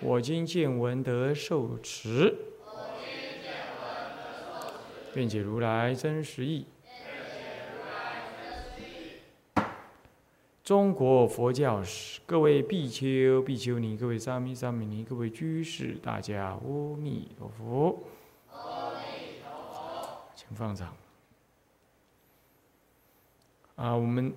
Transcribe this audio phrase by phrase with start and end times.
[0.00, 2.34] 我今见闻得受持。
[5.14, 6.66] 愿解如来真实义。
[10.64, 11.82] 中国佛教，
[12.26, 18.02] 各位比丘、比丘尼，各位沙弥、沙弥尼，各位居士，大家阿弥陀佛。
[20.34, 20.96] 请放掌。
[23.76, 24.32] 啊，我们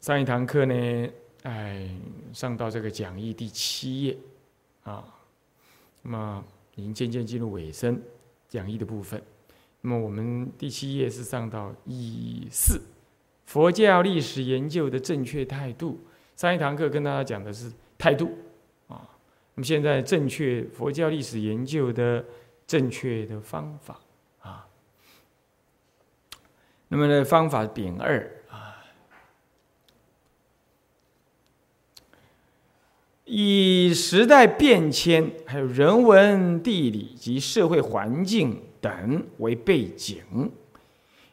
[0.00, 1.08] 上一堂课呢，
[1.42, 1.90] 哎，
[2.32, 4.16] 上到这个讲义第七页，
[4.86, 5.04] 啊，
[6.02, 6.44] 那么
[6.76, 8.00] 已经渐渐进入尾声，
[8.48, 9.20] 讲义的部分。
[9.80, 12.80] 那么我们第七页是上到一四，
[13.44, 16.00] 佛教历史研究的正确态度。
[16.36, 18.26] 上一堂课跟大家讲的是态度，
[18.88, 19.08] 啊，
[19.54, 22.24] 那么现在正确佛教历史研究的
[22.66, 23.98] 正确的方法，
[24.40, 24.68] 啊，
[26.88, 28.30] 那么呢方法丙二。
[33.28, 40.22] 以时代变迁、还有人文、地理及社会环境等为背景，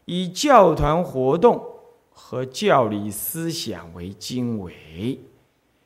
[0.06, 1.64] 以教团活动
[2.10, 5.20] 和教理思想为经纬，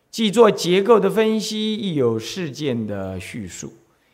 [0.09, 3.73] 既做结构的分析，亦有事件的叙述，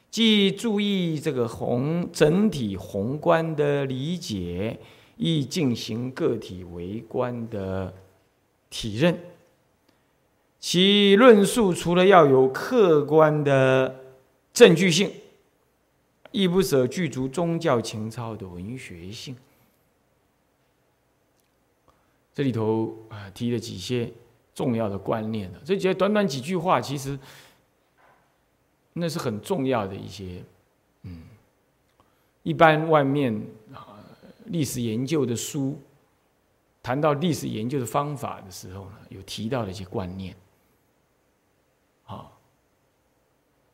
[0.09, 4.79] 既注意这个宏整体宏观的理解，
[5.15, 7.93] 亦进行个体微观的
[8.71, 9.15] 体认。
[10.63, 13.99] 其论述除了要有客观的
[14.53, 15.11] 证据性，
[16.31, 19.35] 亦不舍具足宗教情操的文学性。
[22.33, 24.09] 这里头啊提了几些
[24.55, 27.19] 重要的观念的，这些短短几句话，其实
[28.93, 30.41] 那是很重要的一些，
[31.01, 31.23] 嗯，
[32.43, 33.35] 一般外面
[33.73, 33.99] 啊
[34.45, 35.77] 历史研究的书
[36.81, 40.33] 谈到历史研究的方法的时候呢，有提到的一些观念。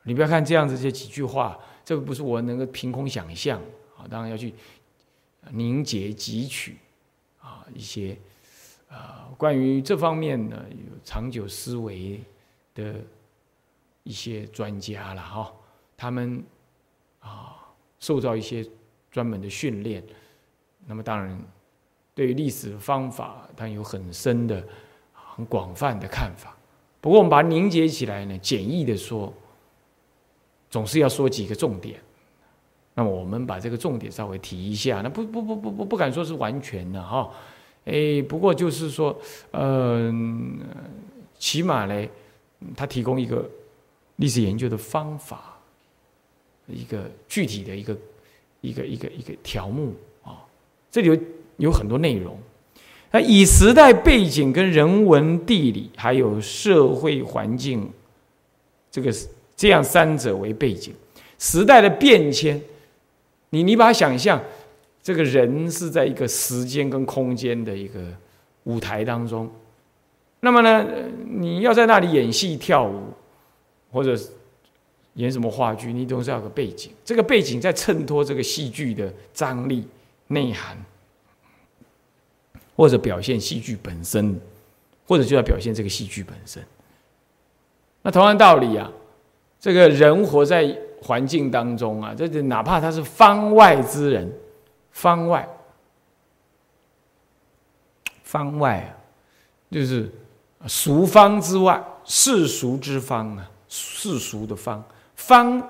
[0.04, 3.62] 你不要看这样子这几句话，这个不是我能够凭空想象
[3.98, 4.54] 啊，当然要去
[5.52, 6.78] 凝结汲取
[7.40, 8.18] 啊一些
[8.88, 12.20] 啊关于这方面呢有长久思维
[12.74, 12.96] 的
[14.04, 15.54] 一些专家了哈，
[15.98, 16.44] 他们
[17.20, 17.58] 啊
[18.00, 18.66] 受到一些
[19.12, 20.04] 专门的训练，
[20.88, 21.40] 那么当然
[22.16, 24.66] 对于历史方法，他有很深的、
[25.14, 26.56] 很广泛的看法。
[27.02, 29.32] 不过我们把它凝结起来呢，简易的说。
[30.70, 32.00] 总是要说几个重点，
[32.94, 35.02] 那么我们把这个重点稍微提一下。
[35.02, 37.30] 那不不不不不不敢说是完全的哈，
[37.86, 39.20] 哎，不过就是说，
[39.52, 40.60] 嗯，
[41.40, 42.08] 起码呢，
[42.76, 43.50] 他提供一个
[44.18, 45.58] 历史研究的方法，
[46.68, 47.98] 一个具体的一个
[48.62, 50.46] 一个一个一个条目啊，
[50.92, 51.18] 这里有
[51.58, 52.38] 有很多内容。
[53.12, 57.92] 那以时代背景跟人文地理还有社会环境，
[58.92, 59.28] 这个是。
[59.60, 60.94] 这样三者为背景，
[61.38, 62.62] 时代的变迁，
[63.50, 64.42] 你你把它想象，
[65.04, 68.00] 这个人是在一个时间跟空间的一个
[68.64, 69.52] 舞台当中，
[70.40, 70.88] 那么呢，
[71.28, 73.12] 你要在那里演戏跳舞，
[73.92, 74.18] 或者
[75.16, 79.86] 演什么话剧，你都是要有个背景，这个背景在衬托这个戏剧的张力、
[80.28, 80.78] 内涵，
[82.78, 84.40] 或者表现戏剧本身，
[85.06, 86.64] 或者就要表现这个戏剧本身。
[88.02, 88.90] 那同样道理啊。
[89.60, 94.32] 这个人活在环境当中啊，这这哪怕他是方外之人，
[94.92, 95.48] 方外，
[98.24, 98.96] 方外啊，
[99.70, 100.10] 就是
[100.68, 104.82] 俗方之外，世俗之方啊，世俗的方，
[105.16, 105.62] 方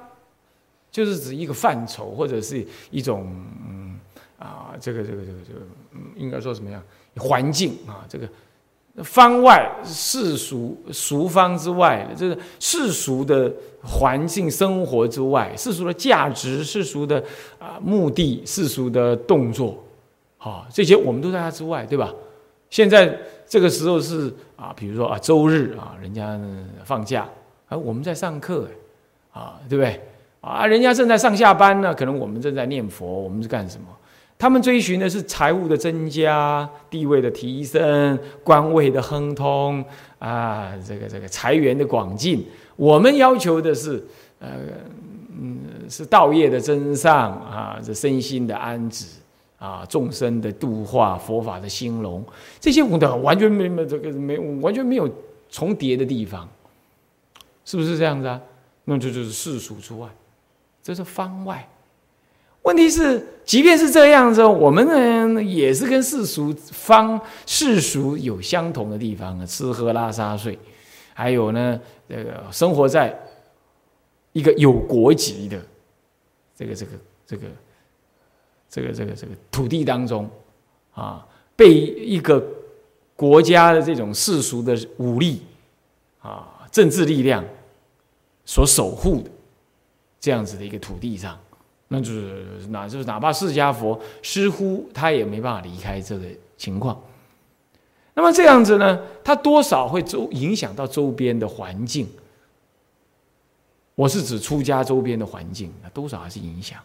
[0.92, 3.26] 就是指一个范畴或者是一种
[3.68, 4.00] 嗯
[4.38, 5.60] 啊，这个这个这个这个，
[5.94, 6.84] 嗯应该说什么样
[7.18, 8.30] 环境啊，这个。
[9.04, 13.52] 方外世俗俗方之外的，这个世俗的
[13.84, 17.24] 环境生活之外，世俗的价值、世俗的
[17.58, 19.82] 啊目的、世俗的动作，
[20.38, 22.14] 好，这些我们都在它之外，对吧？
[22.70, 23.18] 现在
[23.48, 26.40] 这个时候是啊，比如说啊，周日啊，人家
[26.84, 27.28] 放假，
[27.68, 28.68] 而我们在上课，
[29.32, 30.00] 啊，对不对？
[30.42, 33.88] 啊，人家正在上下班呢，可能我们正在念佛，我们是干什么？
[34.40, 39.84] 他们追寻的是财务的增加、地位的提升、官位的亨通
[40.18, 42.48] 啊，这个这个财源的广进。
[42.78, 44.02] 我们要求的是，
[44.40, 44.52] 呃，
[45.38, 45.60] 嗯，
[45.90, 49.06] 是道业的增上啊，这身心的安止
[49.58, 52.24] 啊，众生的度化，佛法的兴隆，
[52.62, 55.14] 这些我的完全没没这个没完全没有
[55.50, 56.48] 重叠的地方，
[57.66, 58.40] 是不是这样子啊？
[58.86, 60.08] 那这就是世俗之外，
[60.82, 61.68] 这是方外。
[62.64, 70.60] 问题是，即便是这样子，我们呢也是跟世俗方世俗有相同的地方啊，吃喝拉撒睡，
[71.14, 73.18] 还有呢，这个生活在
[74.34, 75.60] 一个有国籍的
[76.56, 76.92] 这个这个
[77.26, 77.48] 这个
[78.70, 80.30] 这个这个这个土地当中
[80.94, 81.26] 啊，
[81.56, 82.46] 被一个
[83.16, 85.42] 国家的这种世俗的武力
[86.20, 87.44] 啊政治力量
[88.46, 89.32] 所守护的
[90.20, 91.40] 这样子的一个土地上。
[91.90, 96.26] 那就是哪就是哪怕释迦佛似乎他也没办法离开这个
[96.56, 97.00] 情况。
[98.14, 102.08] 那么这样子呢，他多少会周影响到周边的环境。
[103.96, 106.80] 我是指出家周边的环境，那多少还是影响。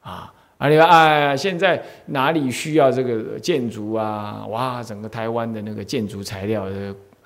[0.00, 4.44] 啊，啊你看，哎，现在哪里需要这个建筑啊？
[4.48, 6.66] 哇，整个台湾的那个建筑材料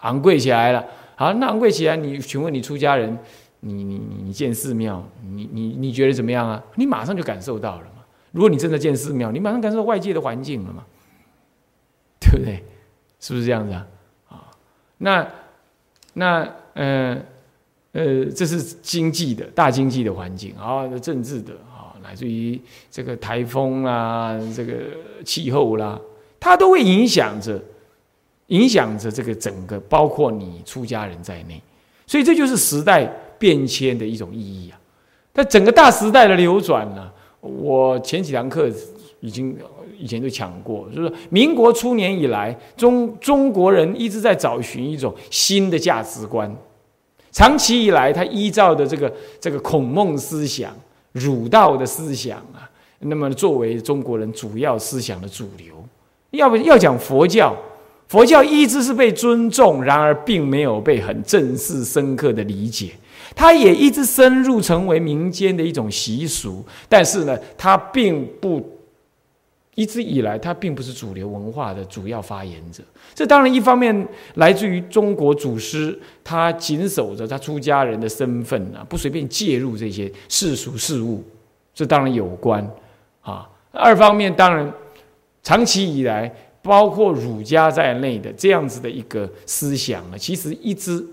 [0.01, 0.85] 昂贵起来了。
[1.17, 3.19] 好，那昂贵起来，你请问你出家人？
[3.67, 6.63] 你你你你建寺庙，你你你觉得怎么样啊？
[6.75, 8.05] 你马上就感受到了嘛。
[8.31, 10.85] 如果你真的建寺庙，你马上感受到外界的环境了嘛，
[12.21, 12.63] 对不对？
[13.21, 13.87] 是不是这样子啊？
[14.29, 14.51] 啊，
[14.99, 15.27] 那
[16.13, 17.23] 那呃
[17.93, 22.61] 呃，这是经济的大经济的环境啊，政治的啊，乃至于
[22.91, 24.75] 这个台风啊，这个
[25.25, 25.99] 气候啦，
[26.39, 27.59] 它都会影响着
[28.49, 31.63] 影响着这个整个，包括你出家人在内。
[32.07, 33.11] 所以这就是时代。
[33.39, 34.79] 变迁的一种意义啊，
[35.33, 37.11] 但整个大时代的流转呢，
[37.41, 38.71] 我前几堂课
[39.21, 39.57] 已经
[39.99, 46.55] 以前就讲过，就是民国初年以来，中中国人一直在找寻一种新的价值观，
[47.31, 50.75] 长期以来，他依照的这个这个孔孟思想、
[51.13, 52.69] 儒道的思想啊，
[53.01, 55.75] 那么作为中国人主要思想的主流，
[56.33, 57.57] 要不要讲佛教？
[58.07, 62.91] 佛教一直是被尊重，然而并没有被很正式、深刻的理解。
[63.35, 68.79] 它也一直深入成为民间的一种习俗，但是呢，它并不
[69.75, 72.83] 一直以来，它并不是主流文化的主要发言者。
[73.15, 81.25] 这当然一方面来自于中国祖师，他谨守着他出家人的身份啊，不随便介入这些世俗事物，
[81.75, 82.69] 这当然有关
[83.23, 83.49] 啊。
[83.73, 84.73] 二方面，当然
[85.43, 91.05] 长期以来，包括儒家在内的这样子的一个思想呢，其实一直。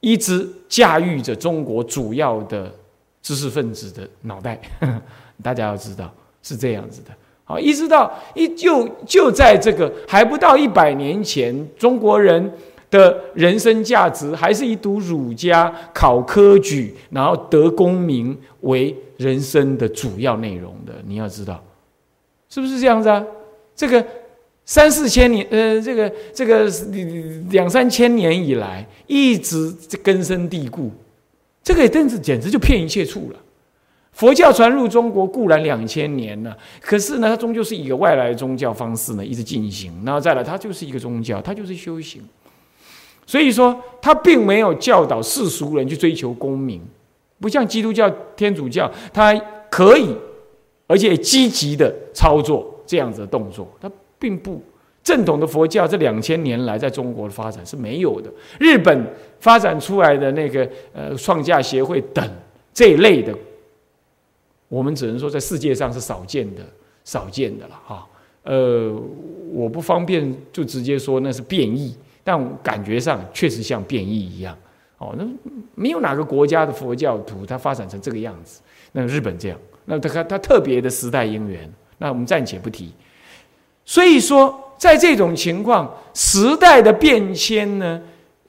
[0.00, 2.72] 一直驾驭着中国主要的
[3.20, 4.60] 知识分子的脑袋，
[5.42, 6.12] 大家要知道
[6.42, 7.10] 是这样子的。
[7.44, 12.52] 好，一直到一就就在这个还不到一百年前，中国人
[12.90, 20.92] 的人生价值还是以读儒家、考科举，然后得功名为人生的主要内容的。
[21.06, 21.62] 你要知道，
[22.48, 23.24] 是不是这样子啊？
[23.74, 24.04] 这个。
[24.68, 26.70] 三四千年，呃，这个这个
[27.48, 30.92] 两三千年以来，一直根深蒂固，
[31.64, 33.40] 这个真是简直就骗一切处了。
[34.12, 39.90] 佛教传入中国固然两千年了，可是呢，它终究是一个外来宗教方式呢，一直进行。
[40.04, 42.22] 然后再来，它就是一个宗教，它就是修行。
[43.24, 46.82] 所以说，它并没有教导世俗人去追求功名，
[47.40, 49.34] 不像基督教、天主教，它
[49.70, 50.14] 可以
[50.86, 53.90] 而且积极的操作这样子的动作，它。
[54.18, 54.62] 并不
[55.02, 58.30] 正统的佛教这两千年来在中国的发展是没有的。
[58.58, 59.06] 日本
[59.40, 62.28] 发展出来的那个呃创价协会等
[62.74, 63.34] 这一类的，
[64.68, 66.62] 我们只能说在世界上是少见的、
[67.04, 68.06] 少见的了哈。
[68.42, 68.94] 呃，
[69.52, 74.56] 我不方便就直接说那是变异，但感觉上确实像变异一样。
[74.98, 75.26] 哦，那
[75.74, 78.60] 没有哪个国家的佛教徒他发展成这个样子。
[78.92, 82.92] 那日本这样，那他他特别的时代因缘，那我们暂且不提。
[83.90, 87.98] 所以说，在这种情况，时代的变迁呢，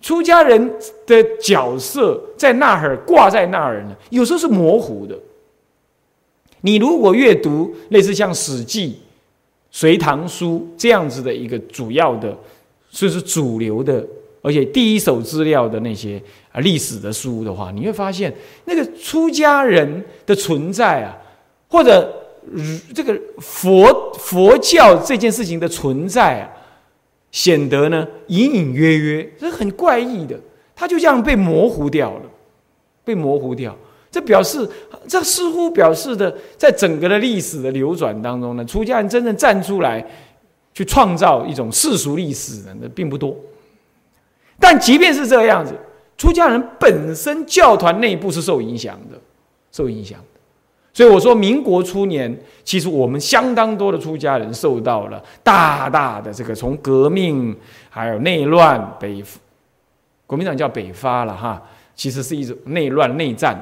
[0.01, 0.69] 出家人
[1.07, 5.17] 的角色在那儿挂在那儿呢，有时候是模糊的。
[6.59, 8.89] 你如果阅读类似像《史记》
[9.71, 12.37] 《隋唐书》这样子的一个主要的，
[12.91, 14.05] 就是主流的，
[14.41, 21.17] 而且第一手资料的那些啊历史的书的话，你会发现那个出家人的存在啊，
[21.69, 22.13] 或者。
[22.93, 26.49] 这个佛佛教这件事情的存在啊，
[27.31, 30.39] 显得呢隐隐约约，这很怪异的，
[30.75, 32.23] 它就这样被模糊掉了，
[33.03, 33.75] 被模糊掉。
[34.11, 34.67] 这表示，
[35.07, 40.03] 这似乎表示的，在整个的历史的流转当中呢，出家人真正站出来
[40.73, 43.35] 去创造一种世俗历史的，那并不多。
[44.59, 45.75] 但即便是这样子，
[46.17, 49.19] 出家人本身教团内部是受影响的，
[49.71, 50.19] 受影响。
[50.99, 57.57] 所以我说，民国初年，其实我们相当多的出家人受到了大大的这个从革命
[57.89, 59.23] 还有内乱北，
[60.27, 61.63] 国民党叫北伐了哈，
[61.95, 63.55] 其实是一种内乱内战。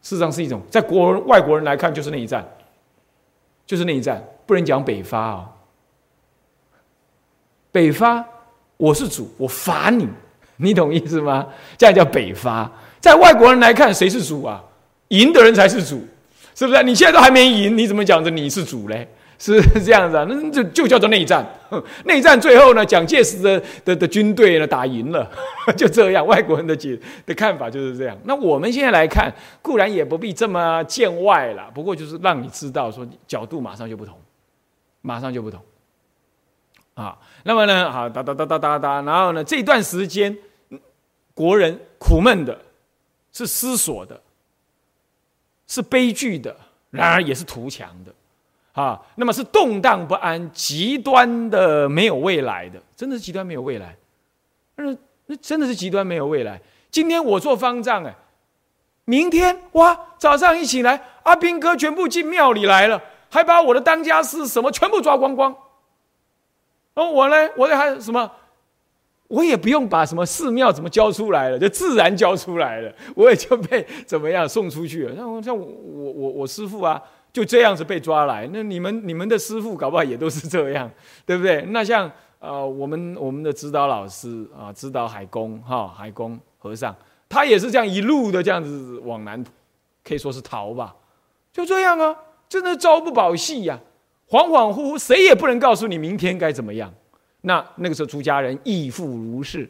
[0.00, 2.42] 事实上是一种，在国外国人来看就是内战，
[3.66, 5.46] 就是内战，不能讲北伐啊。
[7.70, 8.24] 北伐，
[8.78, 10.08] 我是主，我罚你，
[10.56, 11.46] 你懂意思吗？
[11.76, 12.72] 这样叫北伐。
[12.98, 14.64] 在外国人来看，谁是主啊？
[15.08, 16.02] 赢的人才是主，
[16.58, 16.82] 是不是？
[16.82, 19.06] 你现在都还没赢，你怎么讲着你是主嘞？
[19.38, 21.46] 是这样子啊，那就就叫做内战。
[22.06, 25.30] 内战最后呢，蒋介石的的的军队呢打赢了，
[25.78, 26.26] 就这样。
[26.26, 28.18] 外国人的解的看法就是这样。
[28.24, 34.18] 那我们现在来看，固然也不必这么见外了，不过就是让你知道，说角度马上就不同，
[35.00, 35.60] 马上就不同。
[36.94, 40.36] 啊，那么呢，好哒哒哒哒哒哒，然后呢，这段时间
[41.34, 42.58] 国人苦闷的，
[43.32, 44.20] 是思索的，
[45.68, 46.56] 是悲剧的，
[46.90, 48.12] 然而也是图强的。
[48.72, 53.96] 啊，那么是动荡不安、极端的没有未来的，真的是极端没有未来。
[54.76, 54.96] 那
[55.26, 56.60] 那真的是极端没有未来。
[56.90, 58.14] 今天我做方丈哎，
[59.04, 65.52] 明天哇，早上一起来，阿兵哥全部进庙里来了，还把我的当家师什么全部抓光光。
[66.94, 68.30] 哦，我呢，我还什么，
[69.28, 75.14] 我也不用把什么寺庙怎么交出来了，就自然交出来了，我也就被怎么样送出去了。
[75.14, 77.00] 像像我我我师傅啊。
[77.30, 80.90] 就这样子被抓来，那你们你们的师傅搞不好也都是这样，
[81.26, 81.60] 对不对？
[81.68, 86.96] 那像呃我们我们的指导老师啊，指导海公哈海公和尚，
[87.28, 89.44] 他也是这样一路的这样子往南，
[90.02, 90.96] 可以说是逃吧，
[91.52, 92.16] 就这样啊，
[92.48, 93.78] 真的朝不保夕呀，
[94.30, 96.92] 恍恍惚惚，谁也不能告诉你明天该怎么样。
[97.48, 99.68] 那那个时候出家人亦复如是，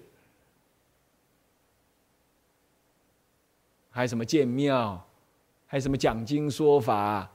[3.90, 5.00] 还什么建庙，
[5.66, 7.30] 还什么讲经说法。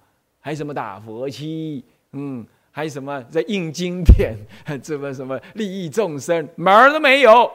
[0.46, 1.82] 还什么打佛七，
[2.12, 4.36] 嗯，还什么在印经典，
[4.84, 7.50] 什么什么利益众生，门儿都没有。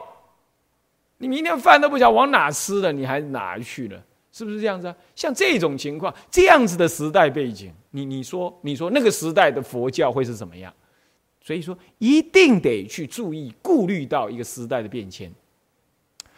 [1.19, 4.03] 你明天饭都不晓得往哪吃了，你还哪去了？
[4.31, 4.91] 是不是这样子？
[5.13, 10.73] 像这种情况，这样子的时代背景，你你说，你说那个时代的佛教会是怎么样？
[11.49, 15.31] 所以说，一定得去注意、顾虑到一个时代的变迁。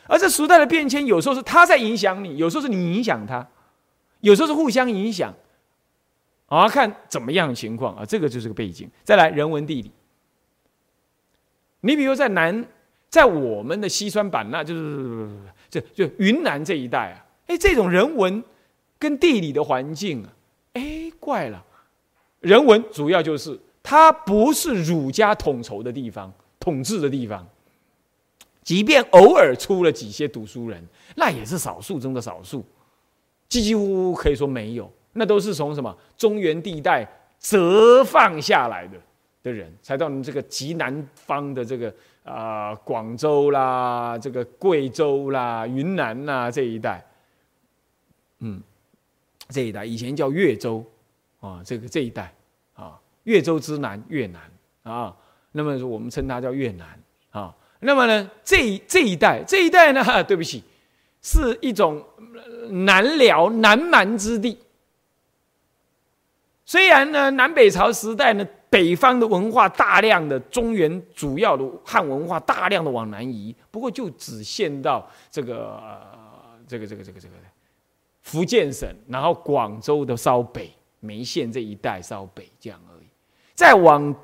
[0.07, 3.45] 而这时代的变迁，有时候是他在影响你，有时候是你影响他，
[4.21, 5.33] 有时候是互相影响。
[6.45, 8.05] 啊看怎么样的情况啊？
[8.05, 8.89] 这个就是个背景。
[9.03, 9.91] 再来人文地理，
[11.81, 12.65] 你比如在南，
[13.09, 15.29] 在我们的西双版纳，就是
[15.69, 18.41] 这就云南这一带啊，哎，这种人文
[18.97, 20.29] 跟地理的环境啊，
[20.71, 21.65] 哎，怪了。
[22.39, 27.47] 人文主要就是它不是儒家统筹的地方，统治的地方。
[28.63, 30.85] 即便偶尔出了几些读书人，
[31.15, 32.63] 那也是少数中的少数，
[33.49, 34.91] 几乎可以说没有。
[35.13, 37.05] 那都是从什么中原地带
[37.39, 38.97] 折放下来的
[39.43, 47.03] 的人，才到你这个极南方的这个啊广州啦、这个贵州啦、云南呐这一带，
[48.39, 48.61] 嗯，
[49.49, 50.85] 这一带以前叫越州
[51.41, 52.33] 啊，这个这一带，
[53.23, 54.41] 越州之南越南
[54.83, 55.15] 啊，
[55.51, 56.87] 那么我们称它叫越南
[57.29, 57.55] 啊。
[57.81, 60.63] 那么呢，这这一带这一带呢， 对不起，
[61.21, 62.03] 是一种
[62.69, 64.57] 南辽南蛮之地。
[66.63, 75.81] 虽然呢，南北朝时代呢，北方的文化大量的中原主要的汉文化大量的往南移，不过就只限到这个
[76.67, 77.33] 这个这个这个这个
[78.21, 82.79] 福建省，然后广州的稍北梅县这一带稍北这样。
[83.53, 84.15] 再往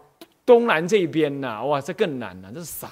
[0.45, 2.87] 东南这边呢，哇，这更难了，这是少，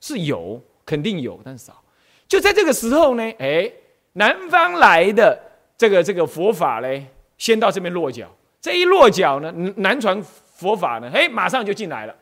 [0.00, 1.82] 是有肯定有，但少。
[2.26, 3.70] 就在这个时候呢，哎，
[4.14, 5.40] 南方来的
[5.76, 8.28] 这个这个佛法嘞，先到这边落脚。
[8.60, 12.16] 这一落脚呢，南传佛法呢，哎，马上就进来了。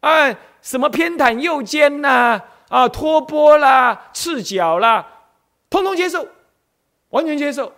[0.00, 5.06] 哎，什么偏袒右肩呐，啊，托钵啦，赤脚啦，
[5.70, 6.28] 通通接受，
[7.10, 7.72] 完全接受。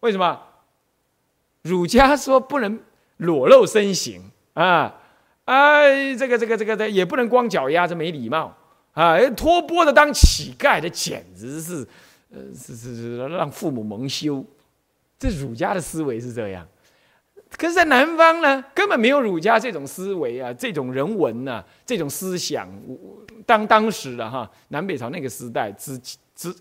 [0.00, 0.42] 为什么？
[1.62, 2.80] 儒家说不能
[3.18, 4.22] 裸露身形
[4.54, 4.94] 啊，
[5.44, 8.54] 哎，这个这个这个的也不能光脚丫，这没礼貌
[8.92, 9.18] 啊。
[9.30, 11.86] 托钵的当乞丐，这简直是，
[12.30, 14.44] 呃，是是是让父母蒙羞。
[15.18, 16.66] 这儒家的思维是这样，
[17.56, 22.68] 可是，在南方呢，根本没有儒家这种思维啊，这种人文呐，这种思想。
[23.46, 25.98] 当当时的哈，南北朝那个时代，只
[26.34, 26.54] 只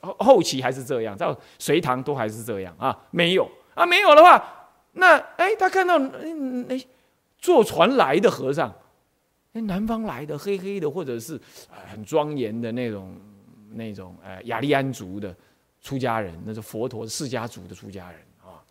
[0.00, 4.63] 后后期还是这样，到隋唐都还是这样啊，没有啊，没有的话，
[4.94, 5.98] 那哎，他看到
[6.68, 6.84] 哎
[7.38, 8.74] 坐船来的和尚，
[9.52, 11.40] 哎，南方来的黑黑的，或者是
[11.86, 13.16] 很庄严的那种
[13.72, 15.34] 那种呃雅利安族的
[15.82, 18.62] 出家人，那是佛陀释迦族的出家人啊，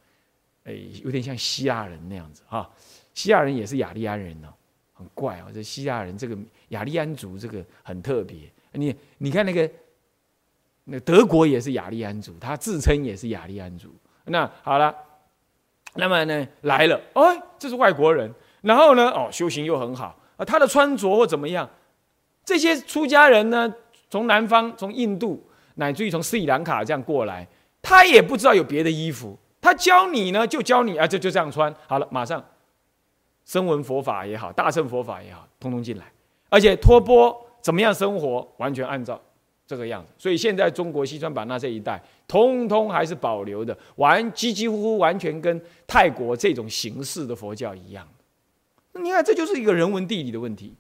[0.64, 2.70] 哎，有点像希腊人那样子哈，
[3.14, 4.54] 希腊人也是雅利安人呢，
[4.94, 6.38] 很怪啊，这希腊人这个
[6.70, 9.70] 雅利安族这个很特别，你你看那个。
[10.86, 13.88] 那德国也是雅利安族，他自称也是雅利安族。
[14.26, 14.94] 那好了，
[15.96, 18.34] 那么呢来了，哎，这是外国人。
[18.62, 21.70] 然后呢，哦，修行又很好啊，他的穿着或怎么样？
[22.46, 23.74] 这些出家人呢，
[24.10, 25.46] 从南方，从印度，
[25.76, 27.48] 乃至于从斯里兰卡这样过来，
[27.82, 31.74] 他也不知道有别的衣服，他教你呢，就教你啊，就就这样穿。
[31.88, 32.44] 好了，马上
[33.46, 36.06] 声闻佛法也好，大乘佛法也好，通通进来，
[36.50, 39.20] 而且托钵怎么样生活，完全按照。
[39.74, 48.08] 这个样子，所以现在中国西双版纳这一带，通通还是保留的，完几几乎乎完全跟泰国这种形式的佛教一样。
[48.94, 50.76] 你看，这就是一个人文地理的问题，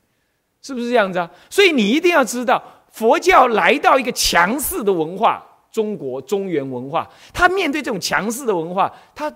[0.61, 1.29] 是不是这样子啊？
[1.49, 9.31] 所以你一定要知道，佛教来到一个强势的文化，中国中原文化，它面对这种强势的文化，它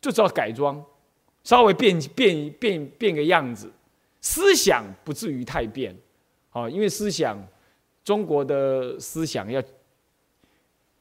[0.00, 0.82] 就知道改装，
[1.44, 3.70] 稍微变变变变个样子，
[4.22, 5.94] 思想不至于太变，
[6.50, 7.38] 啊，因为思想。
[8.08, 9.62] 中国的思想要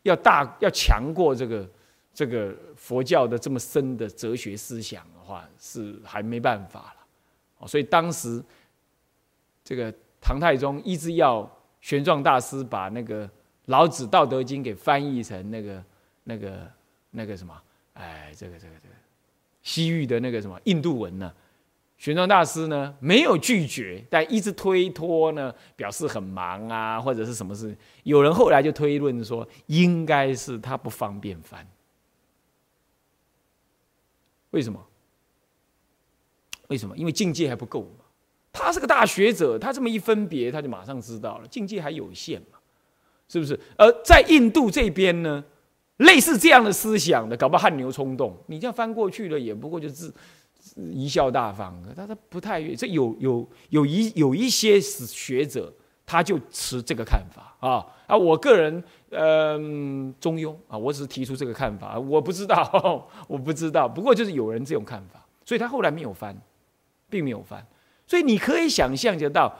[0.03, 1.69] 要大要强过这个
[2.13, 7.65] 这个佛教的这么深的哲学思想的话，是还没办法了。
[7.65, 8.43] 所以当时
[9.63, 13.29] 这个唐太宗一直要玄奘大师把那个
[13.67, 15.83] 老子《道德经》给翻译成那个
[16.25, 16.69] 那个
[17.11, 17.53] 那个什么，
[17.93, 18.95] 哎，这个这个这个
[19.63, 21.33] 西域的那个什么印度文呢？
[21.97, 27.75] 玄奘大师呢没有拒绝，但一直推脱呢，表示很忙啊，或者是什么事。
[28.03, 31.67] 有人后来就推论说，应该是他不方便翻。
[34.51, 34.79] 为什么？
[36.67, 36.95] 为什么？
[36.95, 38.05] 因为境界还不够嘛。
[38.53, 42.59] 他是个大学者，他这么一分别，他就马上知道了，境界还有限嘛，
[43.27, 43.59] 是不是？
[43.75, 45.43] 而在印度这边呢，
[45.97, 48.37] 类似这样的思想的，搞不好汗牛充栋。
[48.45, 50.13] 你这样翻过去了，也不过就是。
[50.77, 55.73] 贻笑大方，他他不太这有有有一有一些学者，
[56.05, 58.15] 他就持这个看法啊啊！
[58.15, 63.87] 我个人嗯中庸啊，我只是提出这个看法，我不知道， 我不知道。
[63.87, 66.37] 不过就是有人这种看法，所以他后来没有翻，
[67.09, 67.65] 并没有翻。
[68.05, 69.53] 所以你可以想象得到，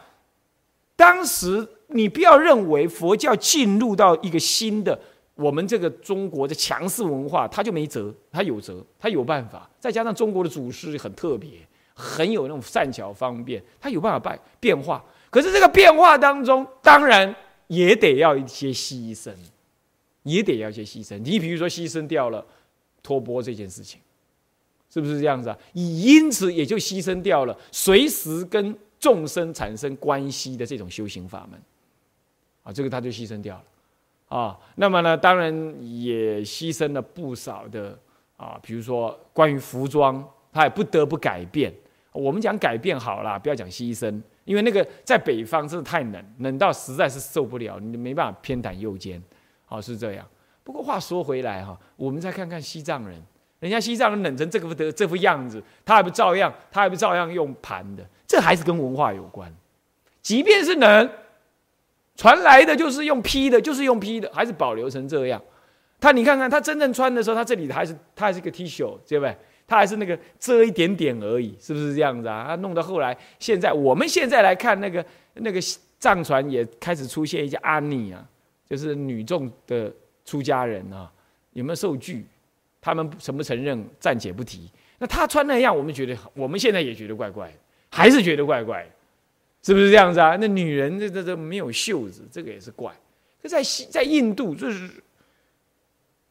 [0.96, 5.00] 当时你不要认为佛教进入到一个新的。
[5.38, 9.69] 我们这个中国的强势文化，他就没辙，他有辙，他有办法。
[9.80, 11.52] 再加上中国的祖师很特别，
[11.93, 15.06] 很有那种善巧方便，他有办法变变化。
[15.30, 17.34] 可是这个变化当中，当然
[17.67, 19.32] 也得要一些牺牲，
[20.23, 21.19] 也得要一些牺牲。
[21.19, 22.43] 你比如说，牺牲掉了
[23.04, 24.02] 托钵这件事情，
[24.89, 25.58] 是不是这样子啊？
[25.73, 31.62] 因此也就牺牲掉了随时跟众生产生关系的这种修行法门，
[32.63, 33.63] 啊，这个他就牺牲掉了。
[34.28, 37.98] 啊，那么呢，当然也牺牲了不少的
[38.36, 41.74] 啊，比如说关于服装，他也不得不改变。
[42.12, 49.22] 我们讲改变好了，不要讲牺牲，因为那个在北方真的太冷，冷到实在是受不了，你没办法偏袒右肩，
[49.63, 50.28] 好是这样。
[50.63, 53.22] 不过话说回来哈，我们再看看西藏人，
[53.62, 59.50] 人家西藏人冷成这个的这副样子，他还不照样，他还不照样用盘的，这还是跟文化有关。
[60.22, 61.10] 即便是冷。
[62.18, 65.42] 传来的就是用披的，就是用披的，还是保留成这样。
[66.00, 69.38] 他你看看，他真正穿的时候，他这里还是他还是个 T 恤，对不对？
[69.66, 72.46] 他还是那个遮一点点而已，是不是这样子啊？
[72.48, 75.60] 他弄到后来，现在我们现在来看那个那个
[76.00, 78.26] 藏传也开始出现一些阿尼啊，
[78.70, 79.92] 就是女众的
[80.26, 81.12] 出家人啊，
[81.54, 82.26] 有没有受拒？
[82.80, 84.72] 他们承不承认暂且不提。
[85.00, 87.52] 那他穿那样，我们觉得我们现在也觉得怪怪，
[87.92, 88.88] 还是觉得怪怪。
[89.63, 90.38] 是不是这样子啊？
[90.38, 92.96] 那女人这这这没有袖子，这个也是怪。
[93.41, 94.89] 可在西在印度，就是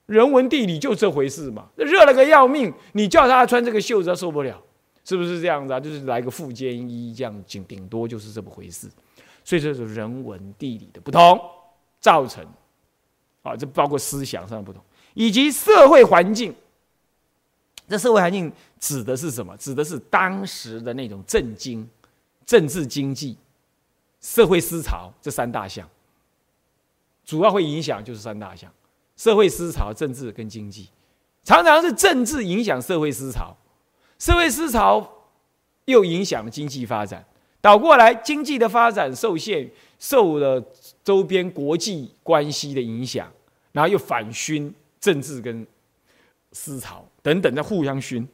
[0.06, 1.68] 人文地理就这回事嘛。
[1.76, 4.62] 那热了个要命，你叫他穿这个袖子，他受不了，
[5.04, 5.78] 是不是这样子啊？
[5.78, 8.88] 就是来个富肩衣，这样顶顶多就是这么回事。
[9.44, 11.38] 所以这是人文地理的不同
[12.00, 12.44] 造成，
[13.42, 14.82] 啊，这包括思想上的不同，
[15.14, 16.54] 以及社会环境。
[17.88, 19.56] 这社会环境指的是什么？
[19.56, 21.88] 指的是当时的那种震惊。
[22.46, 23.36] 政治、经济、
[24.20, 25.86] 社会思潮这三大项，
[27.24, 28.72] 主要会影响就是三大项：
[29.16, 30.88] 社会思潮、政治跟经济。
[31.42, 33.56] 常常是政治影响社会思潮，
[34.18, 35.12] 社会思潮
[35.84, 37.24] 又影响经济发展，
[37.60, 40.64] 倒过来，经济的发展受限，受了
[41.04, 43.30] 周边国际关系的影响，
[43.72, 45.66] 然后又反熏政治跟
[46.50, 48.26] 思潮等等在互相熏，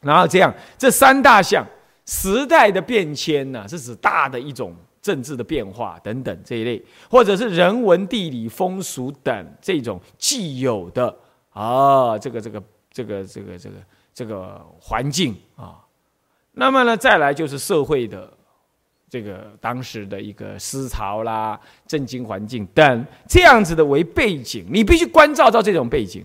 [0.00, 1.66] 然后这样这三大项
[2.06, 11.16] 时代的变迁呢，是指大的一种政治的变化等等这一类，或者是人文、地理、风俗等这种既有的
[11.50, 13.76] 啊，这个这个这个这个这个
[14.14, 15.78] 这个环境啊。
[16.52, 18.32] 那么呢，再来就是社会的
[19.08, 26.24] 这个当时的一个思潮啦、政经环境等这样子的为背景，你必须关照到这种背景，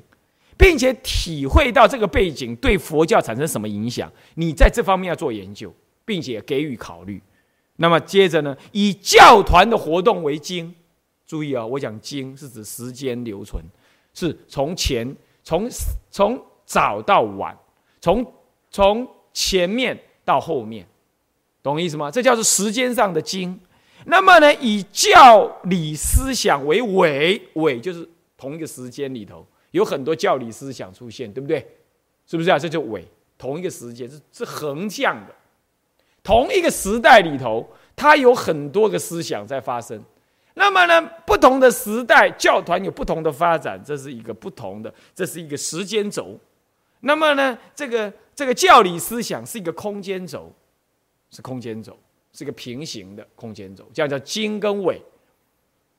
[0.58, 7.22] 并且体会到这个背景对佛教产生什么影响，你在这方面要做研究，并且给予考虑。
[7.78, 10.74] 那么接着呢，以教团的活动为经，
[11.26, 13.64] 注意啊，我讲经是指时间留存，
[14.14, 15.70] 是从前从
[16.10, 17.58] 从早到晚，
[18.02, 18.26] 从
[18.72, 19.98] 从前面。
[20.28, 20.86] 到后面，
[21.64, 22.12] 懂意思吗？
[22.12, 23.58] 这叫做时间上的经。
[24.08, 31.66] 那么呢，以教理思想为尾，尾就是同一个时间里头有很多教理思想出现，对不对？
[32.26, 32.58] 是不是啊？
[32.58, 33.06] 这就尾，
[33.38, 35.34] 同一个时间是是横向的，
[36.24, 40.04] 同一个时代里头，它有很多个思想在发生。
[40.54, 46.40] 那么呢，不同的时代，教团有不同的发展，这是一个不同的，这是一个时间轴。
[47.02, 48.14] 那么呢，这个。
[48.38, 50.54] 这个教理思想是一个空间轴，
[51.32, 51.98] 是空间轴，
[52.32, 55.02] 是个平行的空间轴，这样叫经跟纬。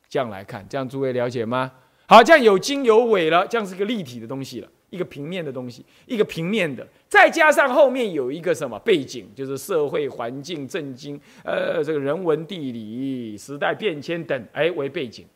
[0.09, 1.72] 这样来看，这样诸位了解吗？
[2.08, 15.26] 好，这样有经有纬了，这样是一个立体的东西了，一个平面的东西，一个平面的，再加上后面有一个什么背景，就是社会环境、政经、呃，这个人文、地理、时代变迁等，哎，为背景。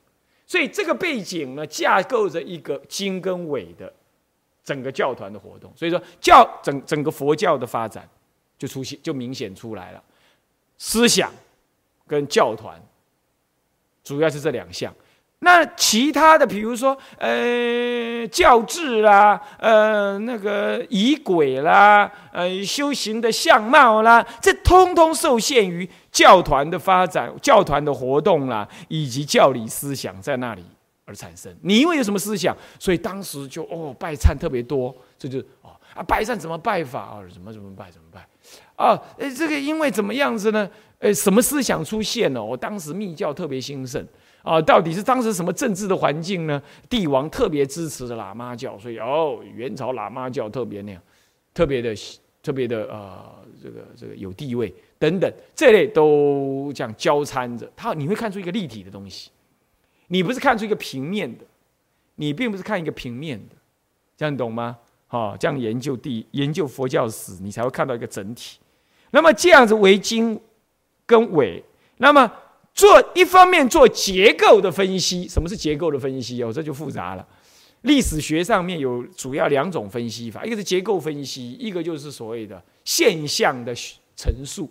[0.47, 3.93] 所以这个背景呢，架构着一个经跟纬的。
[4.65, 8.09] 整个教团的活动，所以说教整整个佛教的发展
[8.57, 10.01] 就出现就明显出来了，
[10.79, 11.33] 思想
[12.07, 12.81] 跟教团
[14.05, 14.95] 主要是这两项。
[15.45, 30.65] 那其他的，比如说呃教制啦，呃那个仪轨啦，呃修行的相貌啦，这通通受限于教团的发展、教团的活动啦，以及教理思想在那里。
[31.05, 37.19] 而产生，你因为有什么思想，所以当时就哦拜忏特别多，这就哦啊拜忏怎么拜法啊？
[37.35, 38.25] 怎么怎么拜怎么拜？
[38.77, 40.71] 啊，哎这个因为怎么样子呢？
[41.01, 42.43] 哎什么思想出现了？
[42.43, 44.07] 我当时密教特别兴盛
[44.43, 46.61] 啊，到底是当时什么政治的环境呢？
[46.89, 51.01] 帝王特别支持的喇嘛教，所以哦元朝喇嘛教特别那样，
[51.55, 51.95] 特别的
[52.43, 53.25] 特别的呃
[53.63, 59.31] 这个这个有地位等等这类都这样交掺着，它你会看出一个立体的东西。
[60.09, 61.45] 你不是看出一个平面的，
[62.17, 63.55] 你并不是看一个平面的，
[64.17, 64.77] 这样懂吗？
[65.07, 68.59] 好，这样研究地研究佛教史，你才会看到一个整体。
[69.11, 70.41] 那么这样子为经
[71.07, 71.63] 跟纬，
[71.99, 72.33] 那么
[72.75, 76.53] 做一方面做结构的分析，什么是结构的分析哦？
[76.53, 77.27] 这就复杂了。
[77.83, 83.75] 历史学上面有主要两种分析法，一个是结构分析，一个就是所谓的现象的
[84.17, 84.71] 陈述。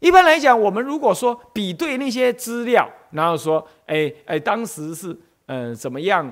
[0.00, 6.30] 一般来讲，我们如果说比对那些资料，然后说，哎哎，当时是嗯怎么样，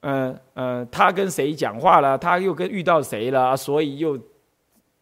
[0.00, 4.18] 嗯嗯，他跟谁讲话了，他又跟遇到谁了，所以又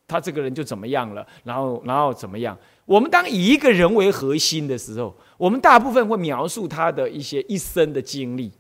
[0.06, 2.56] 他这个人就怎么样了，然后然后怎么样？
[2.86, 8.50] 我们当以一个人为核心的时候，我们大部分会描述他的一些一生的经历，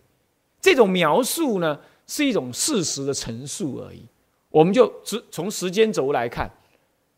[0.60, 4.04] 这种描述呢是一种事实的陈述而已。
[4.50, 6.50] 我们就只从时间轴来看，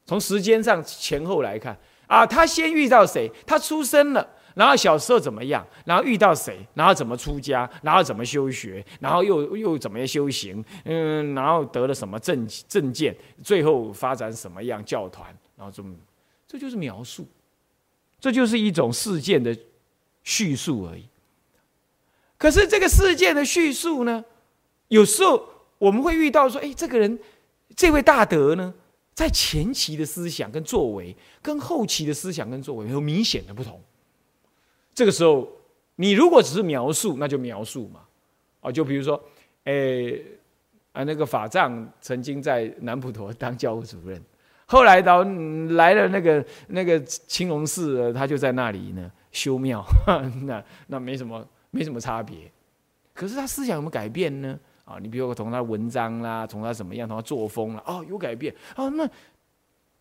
[0.07, 1.77] 从时间上前后来看。
[2.07, 3.31] 啊，他先遇到谁？
[3.47, 5.63] 他出生了，然后小时候怎么样？
[5.85, 6.59] 然后遇到谁？
[6.73, 7.69] 然后怎么出家？
[7.83, 8.83] 然后怎么修学？
[8.99, 10.65] 然后又又怎么样修行？
[10.87, 13.15] 嗯，然后得了什么证证件？
[13.43, 15.27] 最后发展什么样教团？
[15.55, 15.95] 然后这么，
[16.49, 17.29] 这就是描述，
[18.19, 19.57] 这就是一种事件的
[20.25, 21.05] 叙述而已。
[22.37, 24.25] 可是这个事件的叙述呢，
[24.89, 27.19] 有时候我们会遇到说，哎，这个人，
[27.77, 28.75] 这位大德呢？
[29.15, 33.83] 在前期的思想跟作为，跟后期的思想跟作为有明显的不同。
[34.95, 35.49] 这个时候，
[35.97, 38.05] 你如果只是描述，那就描述嘛。
[38.61, 39.21] 啊，就比如说，
[39.65, 40.25] 诶，
[40.93, 44.23] 啊，那个法藏曾经在南普陀当教务主任，
[44.71, 45.25] 后来到
[45.71, 49.83] 来了那个那个青龙寺，他就在那里呢修庙，
[50.45, 52.37] 那那没什么没什么差别。
[53.15, 54.59] 可是他思想有没有改变呢？
[54.85, 58.55] 啊，你比如从他文章啦，从他怎么样，从他作风啦，哦，有改变。
[58.77, 59.09] 哦，那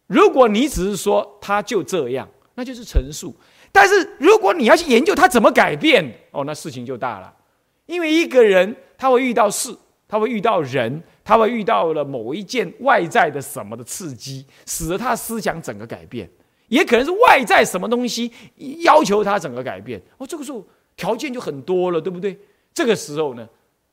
[0.08, 3.34] 如果你只是说他就这样，那就是陈述。
[3.72, 7.34] 但是如果你要去研究他怎么改变，哦，那事情就大了。
[7.86, 9.76] 因为一个人他会遇到事，
[10.08, 16.30] 他会遇到人，他会遇到了某一件外在的什么的刺激，使得他思想整个改变，
[16.70, 18.32] 也可能是外在什么东西
[18.84, 20.02] 要求他整个改变。
[20.18, 22.40] 哦，这个时候条件就很多了，对不对？
[22.74, 23.46] 这个时候呢，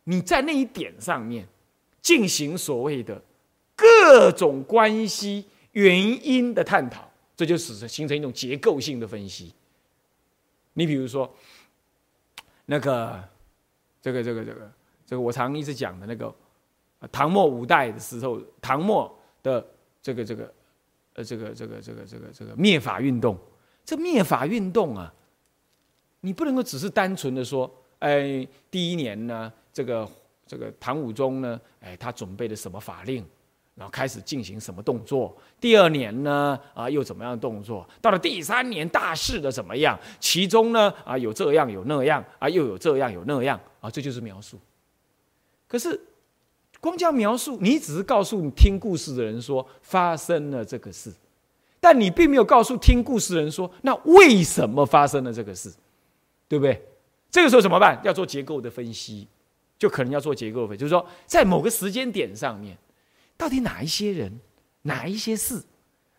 [0.04, 1.44] 你在那一点上面
[2.00, 3.20] 进行所谓的
[3.74, 9.52] 各种关系原因的探讨，这就使形成一种结构性的分析。
[10.74, 11.28] 你比如说，
[12.66, 13.20] 那个，
[14.00, 14.70] 这个，这个，这个。
[15.06, 16.34] 这个我常一直讲的那个，
[17.12, 19.12] 唐末五代的时候，唐末
[19.42, 19.64] 的
[20.02, 20.54] 这个这个，
[21.14, 23.38] 呃，这个这个这个这个这个灭法运动，
[23.84, 25.12] 这灭法运动啊，
[26.20, 30.08] 你不能够只是单纯的说，哎，第一年呢，这个
[30.46, 33.24] 这个唐武宗呢，哎，他准备了什么法令，
[33.74, 44.58] 然后开始进行什么动作，第二年呢，啊，又怎么样动作，到了第三年大势的怎么样，其中呢，啊，有这样有那样，啊，又有这样有那样，啊，这就是描述。
[45.66, 46.00] 可是，
[46.84, 51.10] 光这样描述，你只是告诉你听故事的人说发生了这个事，
[51.80, 55.72] 但你并没有告诉听故事的人说，那为什么发生了这个事，
[56.46, 56.78] 对不对？
[57.30, 57.98] 这个时候怎么办？
[58.04, 59.26] 要做结构的分析，
[59.78, 62.76] 就可能要做结构分，就是说，在某个时间点上面，
[63.34, 64.38] 到底哪一些人、
[64.82, 65.64] 哪一些事、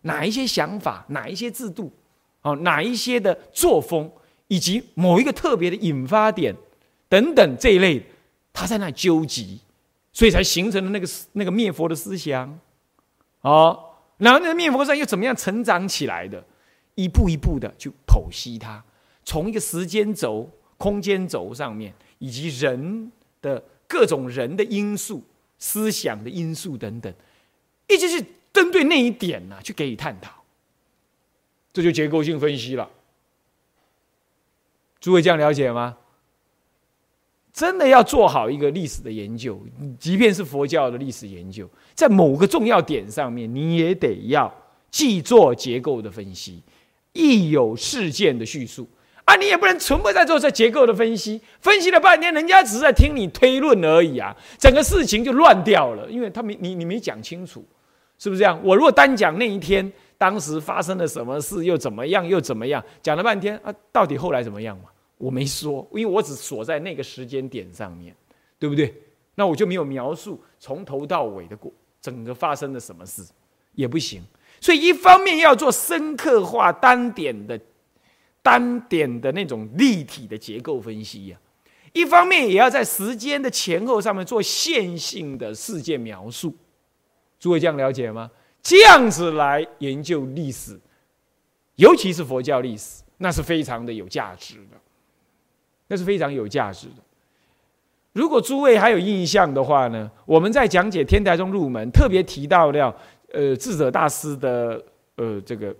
[0.01, 1.93] 哪一些想法、哪一些制度，
[2.41, 4.11] 哦，哪一些的作风，
[4.47, 6.55] 以及某一个特别的引发点
[7.07, 8.03] 等等这一类。
[8.51, 9.59] 他在那纠集，
[10.15, 12.57] 所以才形成了那个那个灭佛的思想，
[13.41, 13.77] 哦，
[14.15, 16.41] 然后那个灭佛上又怎么样成长起来的？
[16.95, 18.81] 一步一步的去剖析它，
[19.25, 25.21] 从一个时间轴、空间轴上面，以及人的各种人的因素、
[25.59, 27.13] 思想的因素等等，
[27.89, 30.31] 一直是针对那一点呢去给予探讨，
[31.73, 32.89] 这就结构性分析了。
[35.01, 35.97] 诸位这样了解吗？
[37.55, 39.57] 真的要做好一个历史的研究，
[39.97, 44.53] 即便是佛教的历史研究，在某个重要点上面，你也得要
[44.91, 46.61] 既做结构的分析，
[47.13, 48.85] 亦有事件的叙述
[49.23, 49.37] 啊！
[49.37, 57.65] 你也不能全部在做这结构的分析，分析了半天，人家只是在听你推论而已啊，整个事情就乱掉了，因为他没你你没讲清楚，
[58.19, 58.59] 是不是这样？
[58.65, 64.89] 我如果单讲那一天当时发生了什么事，又怎么样，又怎么样，讲了半天啊，到底后来怎么样嘛？
[65.17, 68.15] 我没说，因为我只锁在那个时间点上面，
[68.59, 68.93] 对不对？
[69.35, 73.21] 那我就没有描述从头到尾的过整个发生了什么事，
[73.73, 74.23] 也不行。
[74.61, 77.59] 所以一方面要做深刻化单点的
[78.41, 81.37] 单点的那种立体的结构分析呀，
[81.91, 86.55] 一方面也要在时间的前后上面做线性的事件描述。
[87.39, 88.31] 诸位这样了解吗？
[88.63, 90.79] 这样子来研究历史，
[91.75, 94.77] 尤其是佛教历史，那是非常的有价值的。
[95.87, 97.03] 那是非常有价值的。
[98.13, 102.95] 如果诸位还有印象的话呢，我们在讲解天台宗入门，特别提到了
[103.33, 104.81] 呃智者大师的
[105.17, 105.75] 呃这个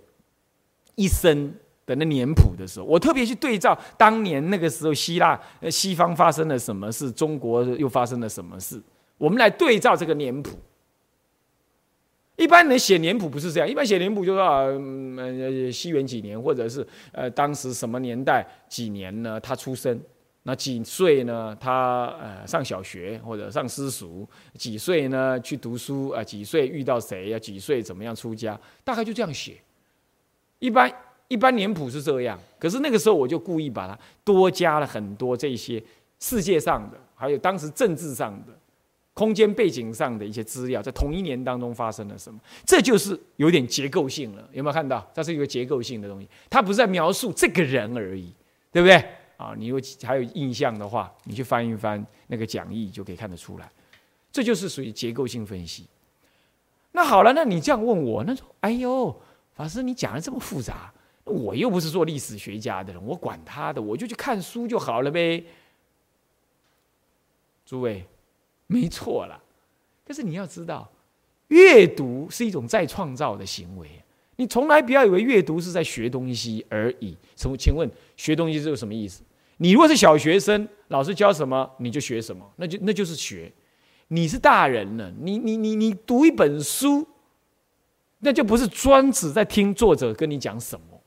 [0.96, 1.52] 一生
[1.86, 5.40] 的那年谱的时候，我特别去对照当年那个时候希腊
[5.70, 8.78] 西方发生了什么事，中国又发生了什么事，
[9.16, 10.50] 我们来对照这个年谱。
[12.36, 19.40] 一般人写年谱不是这样，一般写年谱就说啊，呃，西元几年，或者是呃，当时什么年代几年呢？
[19.40, 19.98] 他出生，
[20.42, 21.56] 那几岁呢？
[21.58, 26.22] 他呃上小学或者上私塾，几岁呢去读书啊？
[26.22, 27.38] 几岁遇到谁呀？
[27.38, 28.58] 几岁怎么样出家？
[28.84, 29.54] 大概就这样写。
[30.58, 30.92] 一般
[31.28, 35.82] 一般年谱是这样，可是那个时候我就故意把它多加了很多这些
[36.20, 38.52] 世界上的，还有当时政治上的。
[39.16, 42.38] 空间背景上的一些资料，在同一年当中发生了什么？
[42.66, 45.10] 这就是有点结构性了，有没有看到？
[45.14, 48.30] 这是一个结构性的东西，它不是在描述这个人而已，
[48.70, 49.02] 对不对？
[49.38, 53.72] 啊，你有还有印象的话，你去翻一翻那个讲义，就可以看得出来，
[54.30, 55.86] 这就是属于结构性分析。
[56.92, 59.18] 那好了，那你这样问我，那说，哎呦，
[59.54, 60.92] 法师，你讲的这么复杂，
[61.24, 65.42] 我又不是做历史学家的人，我管他的，我就去看书就好了呗。
[67.64, 68.06] 诸位。
[68.66, 69.42] 没错了，
[70.04, 70.90] 但是你要知道，
[71.48, 73.88] 阅读是一种再创造的行为。
[74.36, 77.16] 你从来不要以为阅读是在学东西而已。
[77.36, 79.22] 什么请问，学东西是有什么意思？
[79.58, 83.50] 你如果是小学生，老师教什么你就学什么，那就那就是学。
[84.08, 87.06] 你是大人了，你你你你读一本书，
[88.18, 91.00] 那就不是专指在听作者跟你讲什么。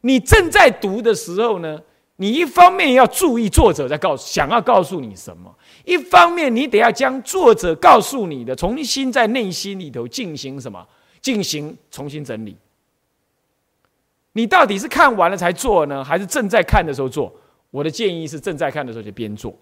[0.00, 1.82] 你正在读的时候呢？
[2.20, 10.84] 你一方面要注意作者在告诉想要告诉你什么，一方面你得要将作者告诉你的重新在内心里头进行什么，
[11.22, 12.56] 进行重新整理。
[14.32, 17.32] 你到底是看完了才做呢，还是正在看的时候做？
[17.70, 19.56] 我的建议是正在看的时候就边做。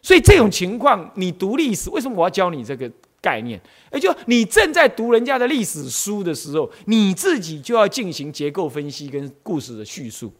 [0.00, 3.60] 所以这种情况，你读历史，为什么我要教你这个概念？
[3.92, 10.32] 也就你正在读人家的历史书的时候，你自己就要进行结构分析跟故事的叙述。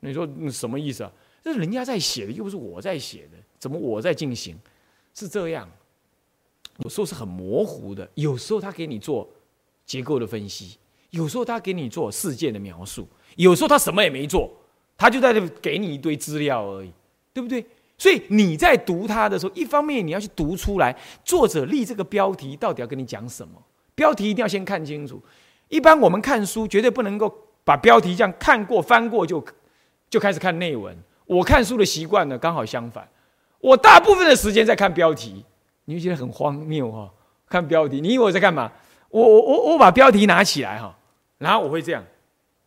[0.00, 1.12] 你说什么意思啊？
[1.42, 4.56] 这是人家在写的，又不是我在写的，怎么我在进行？
[5.14, 5.68] 是这样，
[6.78, 9.28] 有时候是很模糊的，有时候他给你做
[9.84, 10.78] 结构的分析，
[11.10, 14.50] 有时候他给你做事件的描述，有时候他什么也没做，
[14.96, 16.92] 他就在这给你一堆资料而已，
[17.32, 17.64] 对不对？
[17.96, 23.60] 所以你在读它的时候，一方面你要去读出来作者立这个标题到底要跟你讲什么，
[23.96, 25.20] 标题一定要先看清楚。
[25.68, 27.28] 一般我们看书绝对不能够
[27.64, 29.44] 把标题这样看过翻过就
[30.10, 30.96] 就开始看内文。
[31.26, 33.06] 我看书的习惯呢刚好相反，
[33.60, 35.44] 我大部分的时间在看标题，
[35.84, 37.12] 你会觉得很荒谬哈。
[37.48, 38.70] 看标题，你以为我在干嘛？
[39.10, 40.94] 我我我我把标题拿起来哈，
[41.38, 42.04] 然后我会这样，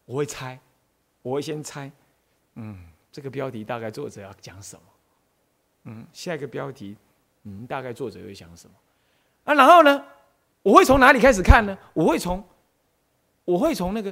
[0.06, 0.60] 我会猜，
[1.22, 1.92] 我会先猜，
[2.56, 2.76] 嗯，
[3.12, 4.82] 这个标题大概作者要讲什么？
[5.84, 6.98] 嗯，下一个标题，
[7.44, 8.74] 嗯，大概作者会想什么？
[9.44, 10.04] 啊，然后呢，
[10.64, 11.78] 我会从哪里开始看呢？
[11.94, 12.44] 我会从，
[13.46, 14.12] 我会从那个，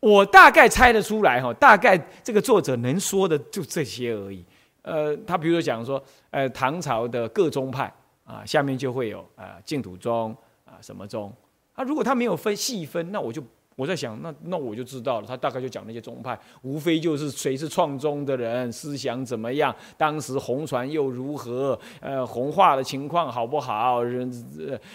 [0.00, 4.44] 我大概猜得出来哈，大概这个作者能说的就这些而已。
[4.82, 7.92] 呃，他比如说讲说，呃，唐朝的各宗派
[8.24, 10.34] 啊，下面就会有啊，净土宗
[10.64, 11.32] 啊，什么宗？
[11.74, 13.42] 啊，如果他没有分细分，那我就。
[13.76, 24.30] 我在想，那那我就知道了，他大概就讲那些宗派，无非就是谁是创宗的人，思想怎么样，当时红传又如何，呃，红化的情况好不好，人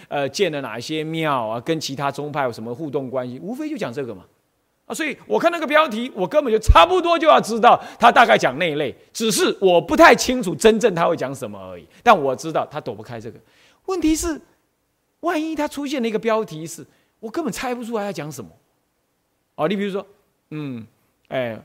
[0.06, 4.24] 呃建了哪些庙啊，跟其他宗派有什么互动关系，无非就讲这个嘛，
[4.86, 13.38] 啊，所以我看那个标题，我根本就差不多就要知道他大概讲那一类，只是我不太清楚真正他会讲什么而已，但我知道他躲不开这个。
[13.86, 14.40] 问题是，
[15.20, 16.86] 万一他出现了一个标题是
[17.18, 18.50] 我根本猜不出来要讲什么。
[19.56, 20.06] 哦，你比如说，
[20.50, 20.86] 嗯，
[21.28, 21.60] 哎，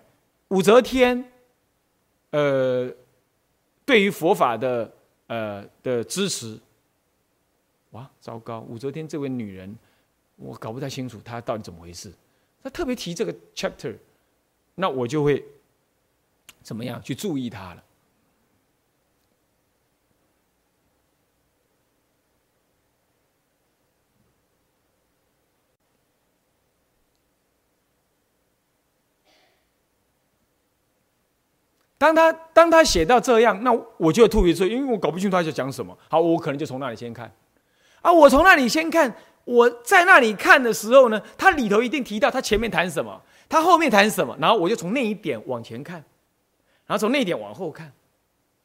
[0.48, 1.24] 武则天，
[2.32, 2.90] 呃，
[3.86, 4.92] 对于佛法的
[5.28, 6.58] 呃的支持，
[7.92, 8.62] 哇，糟糕！
[8.62, 9.78] 武则天这位女人，
[10.38, 12.12] 我搞不太清楚她到底怎么回事。
[12.64, 13.98] 他特别提这个 chapter，
[14.76, 15.44] 那我就会
[16.62, 17.84] 怎么样去注意他了。
[31.98, 35.96] 当他当他写到这样，那我就特别注意，因为我搞不清楚他在讲什么。
[36.10, 37.32] 好，我可能就从那里先看。
[38.02, 39.16] 啊，我从那里先看，
[39.52, 45.98] 我在那里看的时候呢，他里头一定提到他前面谈什么，他后面谈什么，然后我就从那一点往前看，
[46.88, 47.92] 然后从那一点往后看，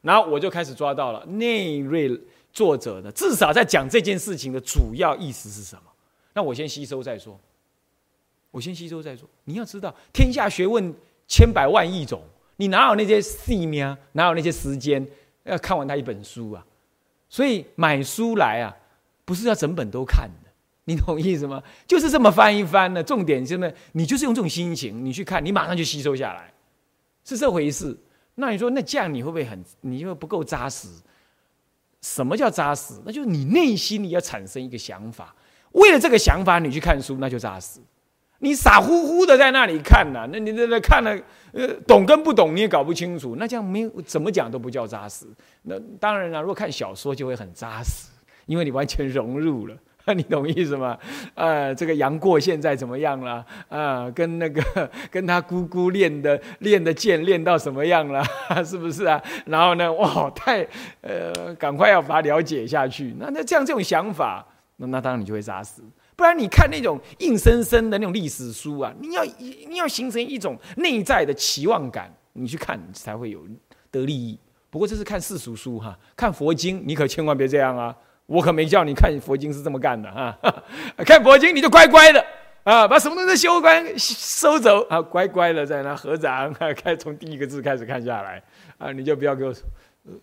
[0.03, 2.21] 然后我就开始抓到了那一位
[2.53, 5.83] 作者的至少在讲这件事情的主要意思是什么。
[6.33, 7.39] 那我先吸收再说，
[8.53, 9.29] 我先吸收再说。
[9.45, 10.95] 你要知道，天下学问
[11.27, 12.23] 千百万亿种。
[12.59, 13.97] 你哪有那些细面？
[14.13, 15.07] 哪有那些时间
[15.45, 16.65] 要看完他一本书啊？
[17.29, 18.75] 所以买书来啊，
[19.25, 20.31] 不是要整本都看，
[20.87, 21.63] 你懂意思吗？
[21.87, 23.03] 就是这么翻一翻呢。
[23.03, 26.53] 重点真的，你就是用这种心情，你去看，你马上就吸收下来，
[27.25, 27.97] 是这回事。
[28.37, 29.65] 那你说，那这样你会不会很？
[29.81, 30.89] 你会不够扎实？
[32.03, 32.95] 什么叫扎实？
[33.05, 35.35] 那就是你内心你要产生一个想法，
[35.73, 37.81] 为了这个想法你去看书，那就扎实。
[38.39, 40.29] 你傻乎乎的在那里看呢？
[40.31, 41.19] 那你在那看了，
[41.53, 45.27] 呃，懂跟不懂你也搞不清楚，那这样没有怎么讲都不叫扎实。
[45.63, 48.11] 那当然了，如果看小说就会很扎实，
[48.45, 49.75] 因为你完全融入了，
[50.07, 50.97] 那 你懂意思吗？
[51.35, 53.45] 呃，这个杨过现在怎么样了？
[53.69, 58.25] 啊，跟那个 跟他姑姑练的练的剑练到什么样了？
[58.65, 59.21] 是不是啊？
[59.47, 60.67] 然后呢，哇，太
[61.01, 63.15] 呃，赶快要把它了解下去。
[63.19, 65.83] 那那这样这种想法，那那当然你就会扎死。
[66.15, 69.25] 不然你看那种硬生生的那种历史书啊，你要
[69.69, 73.45] 你要形成一种内在的期望感，你去看才会有
[73.91, 74.39] 得利益。
[74.71, 77.95] 不过这是看世俗书哈，看佛经你可千万别这样啊！
[78.27, 80.37] 我可没叫你看佛经是这么干的哈。
[81.07, 82.25] 看佛经你就乖乖的
[82.65, 88.43] 啊，把什么东西修关收走啊，乖乖的在那合掌，开从第一个字开始看下来
[88.79, 89.55] 啊，你就不要给我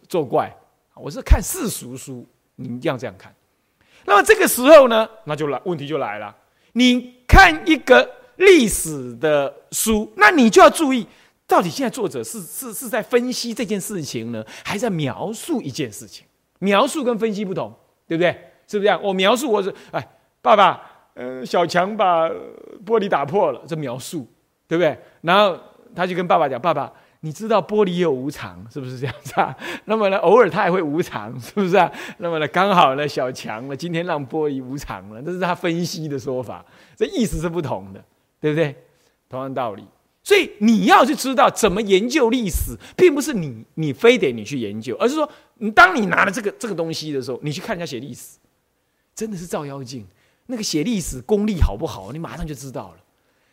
[0.08, 0.54] 作怪。
[0.95, 3.34] 我是看世俗书，你一定要这样看。
[4.06, 6.36] 那么这个时候呢，那就来问题就来了。
[6.74, 11.08] 你看一个历史的书，那你就要注意，
[11.47, 16.26] 到底现在作者是是是在分析这件事情呢，还是在描述一件事情？
[16.60, 17.74] 描述跟分析不同，
[18.14, 18.32] 对不对？
[18.68, 18.99] 是不是这样？
[19.01, 20.07] 我描述我是哎，
[20.41, 20.82] 爸爸，
[21.16, 22.30] 嗯，小强把
[22.86, 24.28] 玻璃打破了，这描述，
[24.68, 24.97] 对不对？
[25.22, 25.57] 然后
[25.95, 26.91] 他就跟爸爸讲，爸爸。
[27.26, 29.55] 你知道玻璃有无常，是不是这样子啊？
[29.86, 31.89] 那么呢，偶尔它也会无常，是不是啊？
[32.18, 36.66] 那么呢，刚好呢，小强呢，今天让玻璃无常了，这是他分析的说法，
[36.97, 38.03] 这意思是不同的，
[38.41, 38.76] 对不对？
[39.30, 39.88] 同样道理，
[40.24, 48.38] 所以你要去知道怎么研究历史，并不是你你非得你去研究，而是说，你当你拿了这个这个东西的时候，你去看人家写历史，
[49.13, 50.07] 真的是照妖镜。
[50.45, 52.97] 那个写历史功力好不好，你马上就知道了。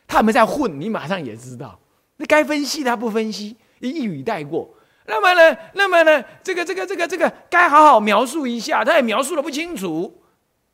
[0.06, 1.78] 他们在混，你马上也知道。
[2.16, 4.72] 那该分析他不分析，一语带过。
[5.06, 10.20] 那么呢，那么呢，这个这个这个这个该好好描述一下，他也描述的不清楚，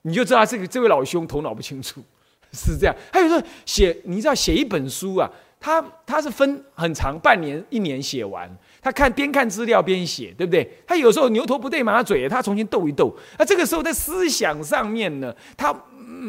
[0.03, 2.03] 你就知道这个这位老兄头脑不清楚，
[2.53, 2.95] 是这样。
[3.13, 5.31] 还有说写，你知道写一本书啊。
[5.59, 8.49] 他他是分很长，半年一年写完。
[8.81, 10.69] 他看边看资料边写，对不对？
[10.87, 13.17] 他有时候牛头不对马嘴，他重新斗一斗。
[13.39, 15.75] 那这个时候在思想上面呢，他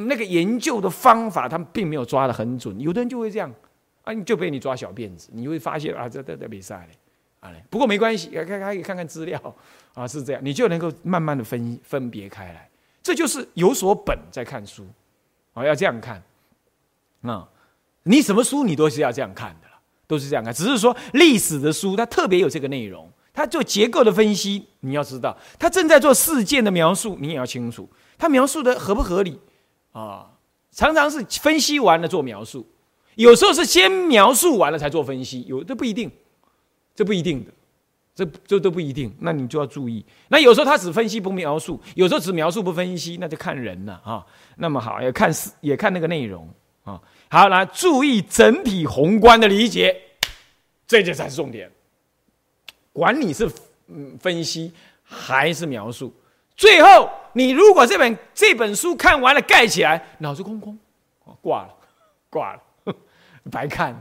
[0.08, 2.80] 那个研究的方法，他并没有抓得很准。
[2.80, 3.54] 有的人就会这样
[4.04, 6.98] 啊，你就被你抓小辫子，你会发现啊，这这这比赛嘞
[7.42, 7.64] 啊嘞。
[7.70, 9.40] 不过没关系，看看可以看看资料
[9.94, 12.68] 啊，是这样，你就能够慢慢的分分别开来。
[13.04, 14.88] 这就是有所本在看书
[15.54, 16.24] 啊，要这样看
[17.22, 17.48] 啊。
[18.08, 19.68] 你什么书你都是要这样看的，
[20.08, 20.54] 都是这样看。
[20.54, 29.40] 只是说历史的书它特别有这个内容，它做结构的分析，你要知道，它正在做事件的描述，你也要清楚，它描述的合不合理
[29.92, 30.28] 啊？
[30.72, 32.68] 常常是分析完了做描述，
[33.16, 36.12] 有时候是先描述完了才做分析，有这不一定，
[36.94, 37.52] 这不一定的，
[38.14, 39.12] 这这都不一定。
[39.20, 40.06] 那你就要注意。
[40.28, 44.24] 那有时候他只分析不描述，有时候只描述不分析，那就看人了啊。
[44.58, 46.48] 那么好，也看是也看那个内容
[46.88, 47.02] 啊。
[47.30, 49.96] 好，来注意整体宏观的理解，
[50.88, 51.70] 这就才是重点。
[52.94, 53.48] 管你是
[53.88, 54.72] 嗯分析
[55.04, 56.14] 还是描述，
[56.56, 60.78] 最后你如果这本这本书看完了盖起来，脑子空空，
[61.42, 61.76] 挂了，
[62.30, 62.64] 挂了，
[63.52, 63.94] 白看。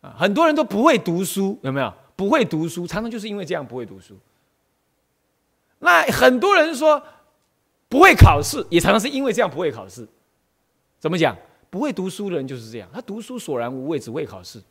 [0.00, 1.92] 啊，很多人都不会读书，有没有？
[2.16, 4.18] 不会读书，常常就是因为这样不会读书。
[5.80, 7.02] 那很多人说
[7.88, 10.06] 不会考试，也常常是因为这样不会考试。
[11.00, 11.36] 怎么讲？
[11.70, 14.62] 不会读书的人就是这样，他读书索然无味，只会考试。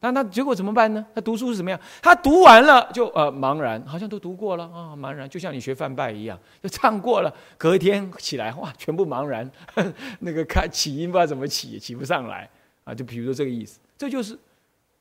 [0.00, 1.04] 那那结果怎么办呢？
[1.14, 1.78] 他读书是怎么样？
[2.00, 7.34] 他读完了就呃茫然，好像都读过了啊，茫然，就像你学范拜一样，就唱过了。
[7.56, 9.50] 隔一天起来，哇，全部茫然，
[10.20, 12.48] 那个开起音不知道怎么起，起不上来
[12.84, 12.94] 啊。
[12.94, 14.38] 就比如说这个意思，这就是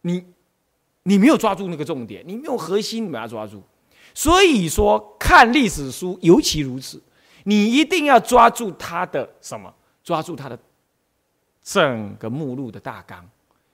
[0.01, 0.25] 你
[1.03, 3.63] 你没有抓住那个重点，你没有核心，你把它抓住。
[4.13, 7.01] 所以说看历史书尤其如此，
[7.43, 9.73] 你一定要抓住它的什么？
[10.08, 10.58] 抓住它的。
[11.62, 13.22] 整个目录的大纲，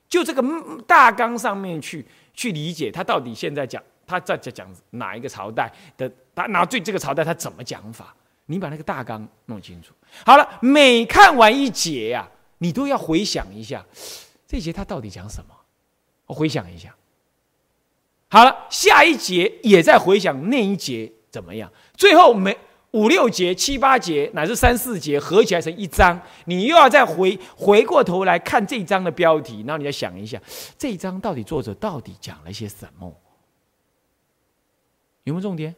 [0.10, 0.44] 就这个
[0.88, 2.04] 大纲上面去
[2.34, 8.16] 去理解，他到底现在讲他在讲讲哪一个朝代的，他拿对这个朝代他怎么讲法？
[8.48, 9.94] 你把那个大纲弄清楚。
[10.26, 12.28] 好了，每看完一节呀，
[12.58, 13.86] 你都要回想一下，
[14.48, 15.54] 这节他到底讲什么？
[16.26, 16.96] 我回想一下。
[18.30, 21.72] 好了，下一节也在回想那一节怎么样？
[21.96, 22.58] 最后没。
[22.94, 26.20] 五六节、七八节，乃至三四节，合起来成一章。
[26.46, 30.40] 你又要再回回过头来看这一章的标题，然后你再想一下，
[30.78, 33.12] 这一章到底作者到底讲了些什么？
[35.24, 35.76] 有没有重点？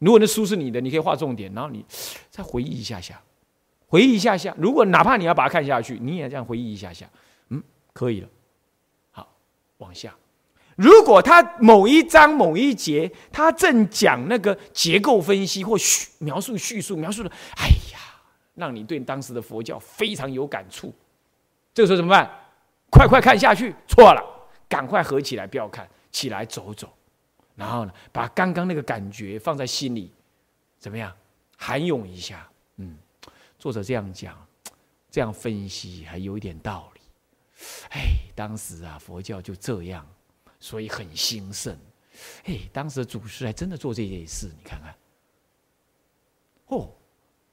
[0.00, 1.84] 如果那书是你的，你可以画重点，然后你
[2.28, 3.22] 再回忆一下下，
[3.86, 4.52] 回忆一下下。
[4.58, 7.08] 如果哪怕你要把它看下去，你也这样回忆一下下，
[7.50, 7.62] 嗯，
[7.92, 8.28] 可以了。
[9.12, 9.28] 好，
[9.78, 10.12] 往下。
[10.76, 17.98] 如果他某一章某一节，他正讲那个结构分析或叙描述叙述描述的，哎呀，
[18.54, 20.94] 让你对当时的佛教非常有感触，
[21.72, 22.30] 这个时候怎么办？
[22.90, 24.22] 快快看下去，错了，
[24.68, 26.92] 赶快合起来，不要看，起来走走，
[27.54, 30.12] 然后呢，把刚刚那个感觉放在心里，
[30.78, 31.12] 怎么样？
[31.56, 32.46] 涵涌一下，
[32.76, 32.96] 嗯，
[33.58, 34.36] 作者这样讲，
[35.10, 37.00] 这样分析还有一点道理。
[37.92, 38.02] 哎，
[38.34, 40.06] 当时啊，佛教就这样。
[40.58, 41.76] 所以很兴盛，
[42.44, 44.94] 嘿，当时的祖师还真的做这件事，你看看，
[46.68, 46.88] 哦，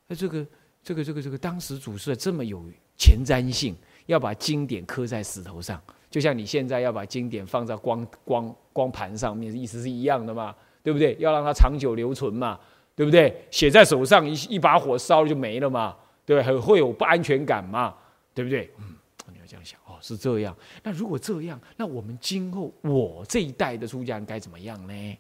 [0.08, 0.48] 那这个
[0.82, 2.64] 这个这个这个，当时祖师这么有
[2.98, 3.76] 前瞻性，
[4.06, 11.16] 要把经典刻在石头上，就像你现在要把经典放在光光光盘上面，意思是一样的嘛，对不对？
[11.20, 12.60] 要让它长久留存嘛，
[12.96, 13.46] 对不对？
[13.52, 15.96] 写在手上一一把火烧了就没了嘛，
[16.26, 17.96] 对很会有不安全感嘛，
[18.34, 18.72] 对不对？
[18.78, 18.96] 嗯，
[19.34, 19.80] 你要这样想。
[20.04, 25.18] 是这样，那如果这样，那我们今后我这一代的出家人该怎么样呢？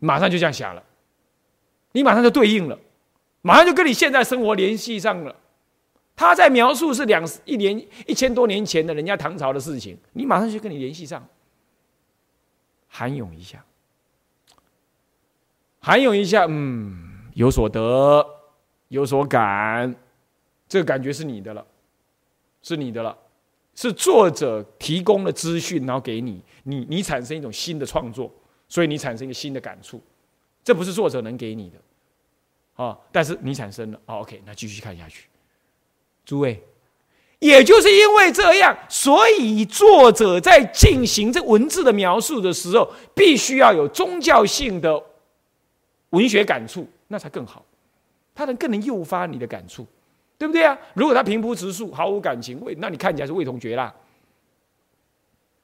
[0.00, 0.82] 马上就这样想了，
[1.92, 2.76] 你马上就对应了，
[3.42, 5.36] 马上就跟你现在生活联系上了。
[6.16, 11.24] 他在描述是两一年一千多年前的人家唐朝的事情，你马上就跟你联系上，
[12.88, 13.64] 涵涌一下，
[15.80, 18.26] 涵涌一下，嗯，有所得，
[18.88, 19.94] 有所感，
[20.68, 21.64] 这个感觉是你的了，
[22.62, 23.16] 是你的了。
[23.82, 28.32] 是作者提供了资讯，然后给你，你你产生一种新的创作，
[28.68, 30.00] 所以你产生一个新的感触，
[30.62, 35.26] 这不是作者能给你的，啊，但是你产生了，，OK，那继续看下去，
[36.24, 36.62] 诸位，
[37.40, 45.02] 也就是因为这样，所以作者在进行这文字的描述的时候，必须要有宗教性的
[46.10, 47.64] 文学感触，那才更好，
[48.32, 49.84] 它能更能诱发你的感触，
[50.42, 50.76] 对不对啊？
[50.94, 53.94] 如果他平铺直述，毫无感情，味，那你看起来是味同嚼蜡，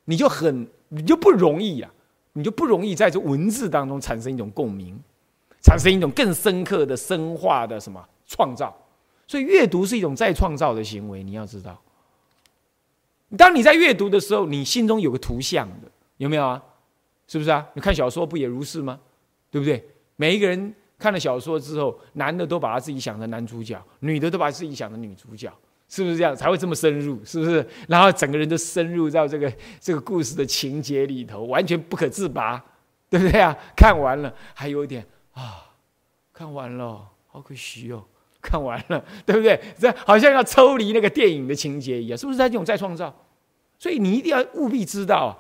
[0.04, 1.90] 你就很你就不容易啊，
[2.34, 4.96] 你就不容易在这文字当中产生一种共鸣，
[5.60, 8.72] 产生一种更深刻的深化的什么创造。
[9.26, 11.76] 所以阅读是一种再创造的行为，你要知道。
[13.36, 16.62] 当你在阅读的时候，你心中有个图像的，有没有啊？
[17.26, 17.66] 是不是啊？
[17.74, 19.00] 你看小说不也如是吗？
[19.50, 19.84] 对不对？
[20.14, 25.52] 每一个人看了小说之后，男的都把他自己想成男主角，女的都把自己想成女主角，
[25.88, 27.24] 是不是这样才会这么深入？
[27.24, 27.66] 是不是？
[27.86, 32.62] 然后整个人都深入到这个这个故事的情节里头，完全不可自拔，
[33.08, 33.56] 对不对啊？
[33.76, 35.70] 看完了还有一点啊，
[36.32, 38.04] 看完了，好可惜哦。
[38.40, 39.60] 看完了，对不对？
[39.76, 43.12] 这好像要抽离那个电影的情节一样，是不是在这种再创造？
[43.80, 45.36] 所以你一定要务必知道，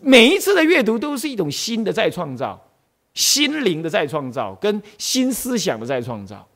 [0.00, 2.60] 每一次的阅读都是一种新的再创造，
[3.14, 6.46] 心灵的再创造，跟新思想的再创造。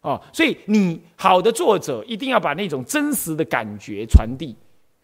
[0.00, 4.56] 哦，所以你好的作者一定要把那种真实的感觉传递、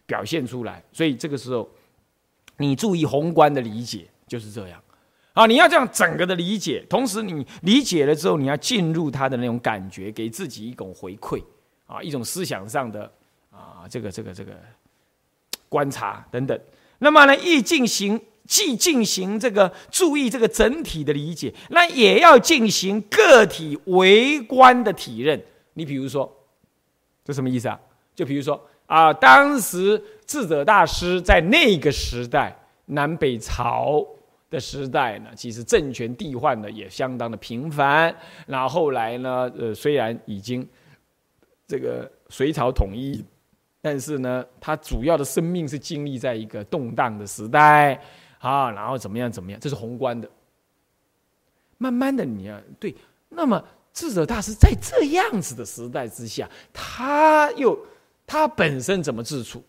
[0.05, 0.83] 表现出来。
[0.91, 1.69] 所以这个时候，
[2.57, 4.81] 你注意宏观的理解就是这样。
[5.33, 11.41] 啊，你要这样整个的理解，同时你理解了之后，你要进入他的那种感觉，给自己一种回馈
[11.87, 13.09] 啊，一种思想上的
[13.49, 14.51] 啊，这个这个这个
[15.69, 16.59] 观察等等。
[16.97, 18.19] 那么呢，亦进行
[18.49, 25.39] 既进行这个注意这个整体的理解，那也要进行个体围观的体认。
[25.75, 26.29] 你比如说，
[27.23, 27.79] 这什么意思啊？
[28.15, 32.53] 就比如说啊，当时智者大师在那个时代，
[32.87, 34.03] 南北朝。
[34.51, 38.11] 的时代呢，其实政权替换呢也相当的频繁。
[38.47, 40.67] 然后来呢，呃，虽然已经
[41.67, 43.23] 这个隋朝统一，
[43.79, 48.01] 但是呢，他主要的生命是经历在一个动荡的时代
[48.39, 48.71] 啊。
[48.71, 50.29] 然后怎么样怎么样，这是宏观的。
[51.77, 52.93] 慢慢的，你要对，
[53.29, 53.63] 那么
[53.93, 57.79] 智者大师在这样子的时代之下，他又
[58.27, 59.63] 他本身怎么自处，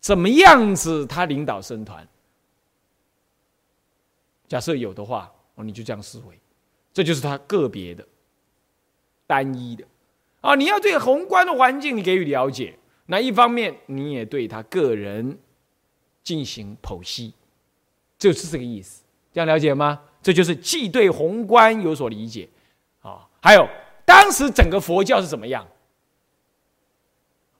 [0.00, 2.06] 怎么样子他领导僧团？
[4.48, 6.38] 假设有的话，哦，你就这样思维，
[6.92, 8.04] 这就是他个别的、
[9.26, 9.84] 单一的
[10.40, 10.54] 啊。
[10.56, 15.38] 你要对宏观的环境你给予了解，那一方面你也对他个人
[16.24, 17.32] 进行剖析，
[18.22, 19.02] 就是这个意思。
[19.32, 20.00] 这样了解吗？
[20.22, 22.48] 这就是既对宏观有所理解
[23.00, 23.68] 啊，还有
[24.04, 25.66] 当时整个佛教是怎么样，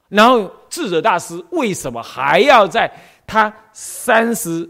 [0.08, 2.92] 然后智者大师为什么还要在
[3.26, 4.68] 他三十。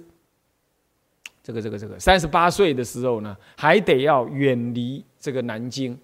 [1.43, 5.99] 这个这个这个，三十八岁的时候呢，还得要远离这个南京，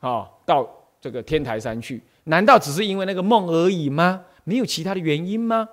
[0.00, 0.68] 啊，到
[1.00, 2.02] 这个天台山去。
[2.24, 4.24] 难道只是因为那个梦而已吗？
[4.42, 5.68] 没有其他的原因吗？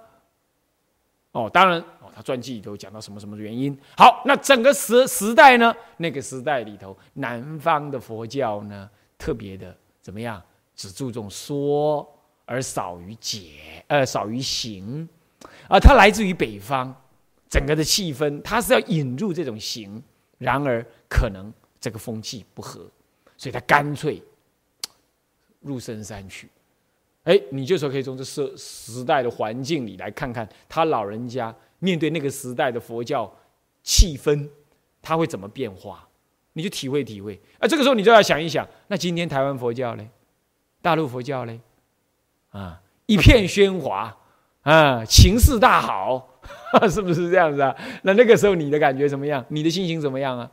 [1.34, 3.78] 哦，当然，哦，他传记里头讲到什么什么原因。
[3.98, 5.76] 好，那整个时时代呢？
[5.98, 10.42] 那个时代里头，南方的佛教呢，特别的怎么样？
[10.76, 12.08] 只注重说
[12.46, 15.08] 而少于解，呃，少于行，
[15.68, 16.96] 啊，它来自于北方。
[17.50, 20.02] 整个的气氛，他是要引入这种行，
[20.40, 22.90] 然而可能这个风气不合，
[23.38, 24.20] 所以他干脆
[25.60, 26.50] 入深山去。
[27.24, 33.34] 哎，你就说可以从这时时代的环境里来看看，他老人家面对那个时代的佛教
[33.82, 34.50] 气氛，
[35.02, 36.08] 他会怎么变化？
[36.54, 37.40] 你就体会体会。
[37.60, 40.10] 啊，这个时候你就要想一想，那今天台湾佛教嘞，
[40.82, 41.60] 大陆佛教嘞，
[42.52, 44.18] 啊，一片喧哗，
[44.62, 46.30] 啊，情势大好。
[46.92, 47.74] 是不是这样子啊？
[48.02, 49.46] 那那个时候你的感觉怎么样？
[49.48, 50.52] 你的心情怎么样啊？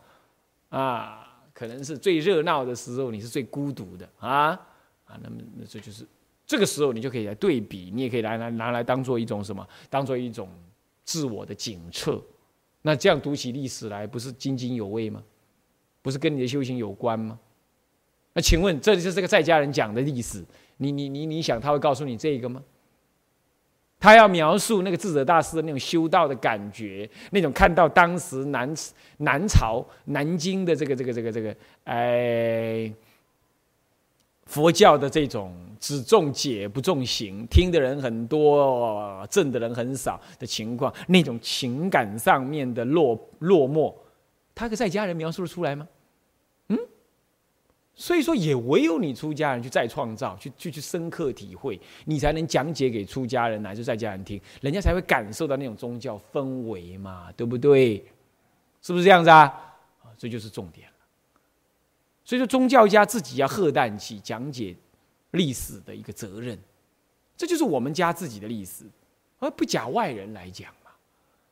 [0.68, 4.50] 啊，可能是最热闹的时候，你是最孤独的啊
[5.04, 5.18] 啊。
[5.20, 6.06] 那么那这就是
[6.50, 9.64] 这个时候，你就可以来对比，你也可以来来拿来当做一种什么？
[9.88, 10.48] 当做一种
[11.04, 12.20] 自我的警策。
[12.82, 15.22] 那这样读起历史来，不是津津有味吗？
[16.02, 17.38] 不是跟你的修行有关吗？
[18.32, 20.44] 那请问，这就是这个在家人讲的历史，
[20.78, 22.60] 你你你你想他会告诉你这个吗？
[24.00, 28.74] 他要描述那个智者大师的那种修道的感觉，那种看到当时南
[29.18, 32.92] 南朝南京的这个这个这个这个，哎，
[34.46, 43.92] 佛教的这种只重解不重行，听的人很多，证的人很少的情况，那种情感上面的落落寞，
[44.54, 45.88] 他可在家人描述的出来吗？
[46.68, 46.78] 嗯
[47.94, 58.02] 所以说，也唯有你出家人去再创造，去去去深刻体会，你才能讲解给出家人乃至在家人听，人家才会感受到那种宗教氛围嘛，对不对？
[58.80, 59.40] 是不是这样子啊？
[60.02, 60.94] 啊，这就是重点了。
[62.24, 64.74] 所以说，宗教家自己要喝淡气讲解
[65.32, 66.58] 历史的一个责任，
[67.36, 68.84] 这就是我们家自己的历史，
[69.38, 70.90] 而不假外人来讲嘛，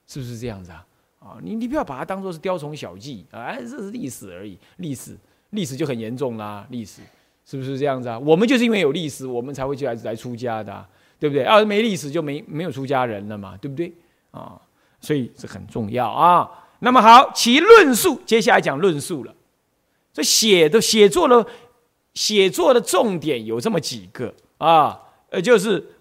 [0.07, 0.87] 是不是这样子啊？
[1.21, 5.17] 啊，你你不要把它当做是雕虫小技啊，哎，这是历史而已，历史
[5.51, 7.03] 历史就很严重啦，历史
[7.45, 8.19] 是不是这样子啊？
[8.19, 10.87] 我们就是因为有历史，我们才会去来来出家的，
[11.19, 11.45] 对不对？
[11.45, 13.93] 要是没历史，就没没有出家人了嘛，对不对？
[14.31, 14.61] 啊，
[15.01, 16.49] 所以这很重要啊。
[16.81, 19.35] 那么好，其论述，接下来讲论述了。
[20.13, 21.47] 这写的写作了
[22.19, 25.01] 写作的重点有这么几个啊，
[25.31, 25.93] 呃，就是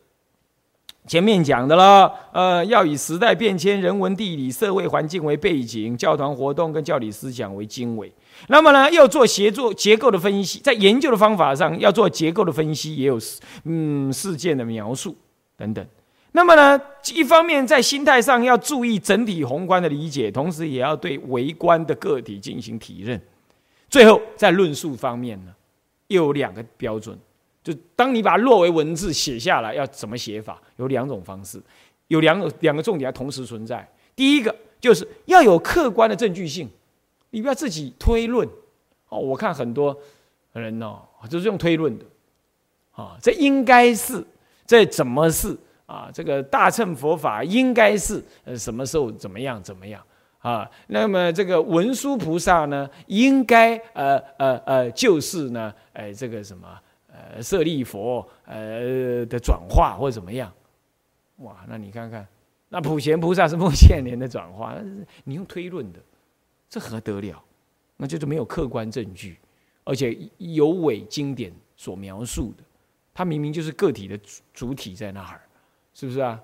[1.06, 8.12] 前面讲的了，呃，要以时代变迁、人文地理、社会环境为背景，教团活动跟教理思想为经纬。
[8.48, 13.20] 那么呢，要做协作结构的分析，在研究的方法上要做结构的分析，也有
[13.66, 15.16] 嗯事件的描述
[15.56, 15.86] 等等。
[16.32, 16.82] 那么呢，
[17.14, 23.22] 一方面在心态上要注意整体宏观的理解，同时也要对微观的个体进行体认。
[23.88, 25.52] 最后，在论述方面呢，
[26.08, 27.18] 又有两个标准，
[27.64, 30.62] 就当你把它落为文字写下来，要怎么写法？
[30.78, 31.62] 有两种方式，
[32.08, 33.88] 有两个两个重点要同时存在。
[34.16, 36.70] 第一个就是要有客观的证据性，
[37.32, 38.48] 你不要自己推论。
[39.10, 39.98] 哦，我看很多
[40.54, 42.06] 人哦，就是用推论的。
[42.92, 44.26] 啊，这应该是，
[44.66, 45.56] 这怎么是
[45.86, 46.10] 啊？
[46.12, 50.04] 这个大乘佛法应该是呃什么时候怎么样怎么样？
[50.48, 56.66] 啊，那么这个文殊菩萨呢，应该呃呃呃，就是呢，哎，这个什么
[57.12, 60.50] 呃舍利佛呃的转化或者怎么样？
[61.40, 62.26] 哇，那你看看，
[62.70, 64.74] 那普贤菩萨是目犍连的转化，
[65.26, 66.00] 你用推论的，
[66.70, 67.44] 这何得了？
[67.98, 69.38] 那就是没有客观证据，
[69.84, 72.64] 而且有违经典所描述的，
[73.14, 75.42] 它明明就是个体的主主体在那儿，
[75.94, 76.42] 是不是啊？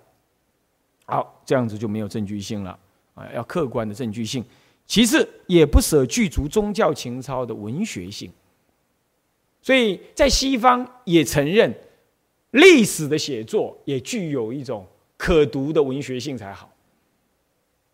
[1.06, 2.78] 好，这样子就没有证据性了。
[3.14, 4.44] 啊，要客观的证据性，
[4.88, 8.32] 其次也不舍具足宗教情操的文学性，
[9.62, 11.72] 所以在西方也承认
[12.52, 14.84] 历史的写作也具有一种
[15.16, 16.74] 可读的文学性才好，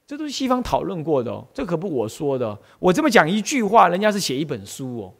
[0.07, 5.13] 这都是西方讨论过的哦，这可不我说的，我这么讲一句话，人家是写一本书哦，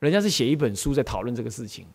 [0.00, 1.86] 人家是写一本书在讨论这个事情，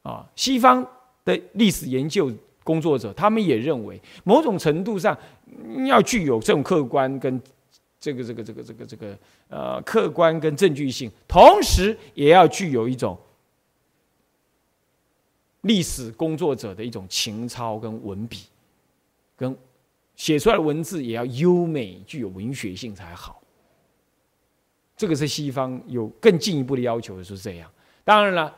[0.00, 0.86] 啊，西方
[1.24, 2.32] 的历史研究。
[2.66, 5.16] 工作者他们也认为，某种程度上
[5.86, 7.40] 要具有这种客观跟
[7.98, 13.18] 这个这个这个这个这个呃客观跟证据性，同时也要具有一种
[15.62, 18.44] 历史工作者的一种情操跟文笔，
[19.36, 19.56] 跟
[20.14, 23.42] 写出来的文字也要优美，具有文学性才好。
[24.96, 27.70] 这个是西方有更进一步的要求，是这样。
[28.04, 28.56] 当然了。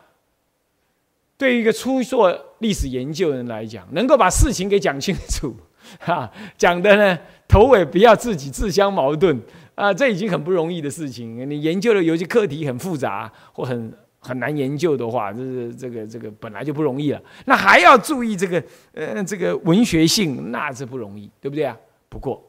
[1.36, 5.54] 对于一个初做历史研究人来讲，能够把事情给讲清楚，
[5.98, 9.40] 哈，讲的呢头尾不要自己自相矛盾
[9.74, 11.48] 啊，这已经很不容易的事情。
[11.48, 17.22] 你研究的有些课题很复杂或很很难研究的话，这是这个这个本来就不容易了。
[17.46, 18.62] 那还要注意这个
[18.92, 21.76] 呃这个文学性，那是不容易，对不对啊？
[22.08, 22.42] 不过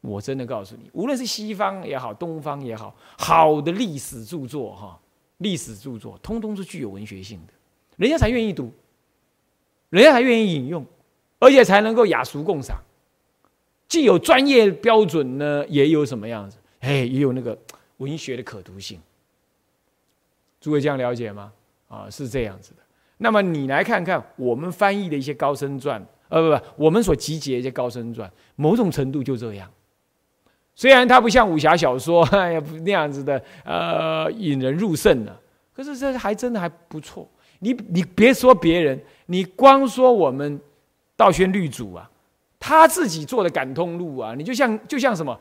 [0.00, 4.98] 我真的告诉你，无论是西方也好，东方也好，好的历史著作哈，
[5.38, 7.52] 历史著作通通是具有文学性的。
[7.96, 8.72] 人家才愿意读，
[9.90, 10.84] 人家才愿意引用，
[11.42, 12.80] 而且才能够雅俗共赏，
[13.88, 16.56] 既有专业标准呢，也有什么样子？
[16.78, 17.58] 哎，也有那个
[17.96, 19.00] 文学的可读性。
[20.60, 21.52] 诸位这样了解吗？
[21.88, 22.76] 啊，是这样子的。
[23.18, 29.68] 那么你来看看我们翻译的一些高僧传，呃，不不，我们所集结一些高僧传，某种程度就这样。
[30.76, 35.36] 虽然它不像武侠小说 哎呀那样子的，呃，引人入胜呢，
[35.74, 37.28] 可是这还真的还不错。
[37.58, 40.60] 你你别说别人，你光说我们
[41.16, 42.10] 道宣律主啊，
[42.58, 45.38] 他自己做的感通路啊，你就像就像什么，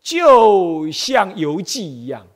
[0.00, 2.26] 就像游记一样，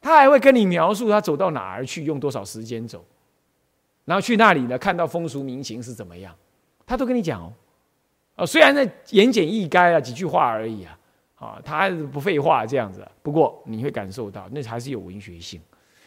[0.00, 3.04] 他还会跟你描述他走到哪儿去，用多少时间走，
[4.04, 6.34] 然后去那里呢，看到风俗民情是怎么样，
[6.86, 7.52] 他都跟你讲哦，
[8.36, 10.98] 啊，虽然那言简意赅啊，几句话而已啊，
[11.34, 15.60] 啊，他不废话这样子，不过你会感受到那还是有文学性。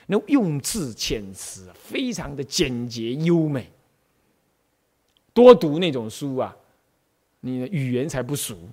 [0.07, 3.67] 那用字遣词啊非常的简洁优美，
[5.35, 6.55] 多读那种书啊，
[7.41, 8.69] 你的语言才不俗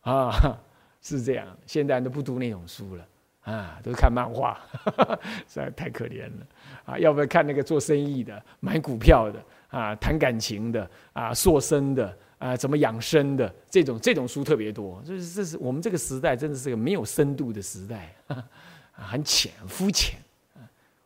[0.00, 0.58] 啊，
[1.00, 1.46] 是这样。
[1.64, 3.06] 现在都不读那种书了
[3.44, 4.60] 啊，都看漫画，
[5.46, 6.46] 实在太可怜了
[6.84, 6.98] 啊！
[6.98, 15.00] 要不要看那个做生意的、买股票的啊、谈感情的啊、塑身的啊、怎么养生的这种这种书特别多。
[15.06, 18.44] 这是这是我们这个时代真的是个没有深度的时代 啊，
[18.92, 20.18] 很浅肤浅。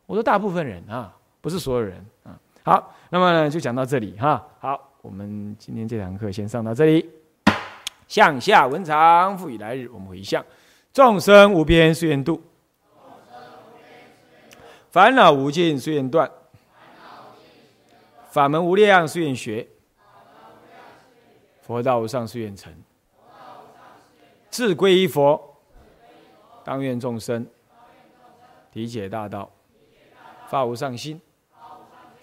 [0.07, 2.41] 我说大部分人啊，不是所有人啊。
[2.69, 4.47] 好，那么呢就讲到这里哈。
[4.61, 7.09] 好，我们今天这堂课先上到这里。
[8.07, 10.45] 向下文长，复以来日，我们回向。
[10.93, 12.43] 众生无边誓愿度，
[14.91, 16.31] 烦恼无尽誓愿断，
[18.29, 19.67] 法门无量誓愿学，
[21.63, 22.71] 佛道无上誓愿成。
[24.51, 25.57] 自归依佛，
[26.63, 27.47] 当愿众生。
[28.75, 29.51] 理解大道，
[30.49, 31.19] 发无上心；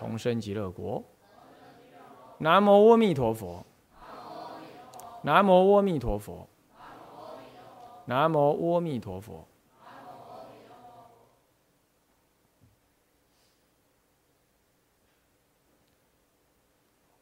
[0.00, 1.04] 同生极乐国。
[2.38, 3.62] 南无阿弥陀佛。
[5.20, 6.48] 南无阿弥陀佛。
[8.06, 9.46] 南无阿弥陀佛。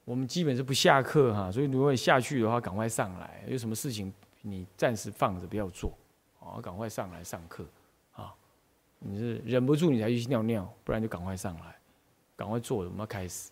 [0.04, 3.42] 我们基本是不下课哈，所以如果你下去的话，赶快上来。
[3.48, 5.92] 有什么事情你暂时放着不要做，
[6.38, 7.66] 哦，赶快上来上课
[8.12, 8.32] 啊！
[9.00, 11.77] 你是忍不住你才去尿尿，不然就赶快上来，
[12.38, 13.50] 赶快做，我们要开始。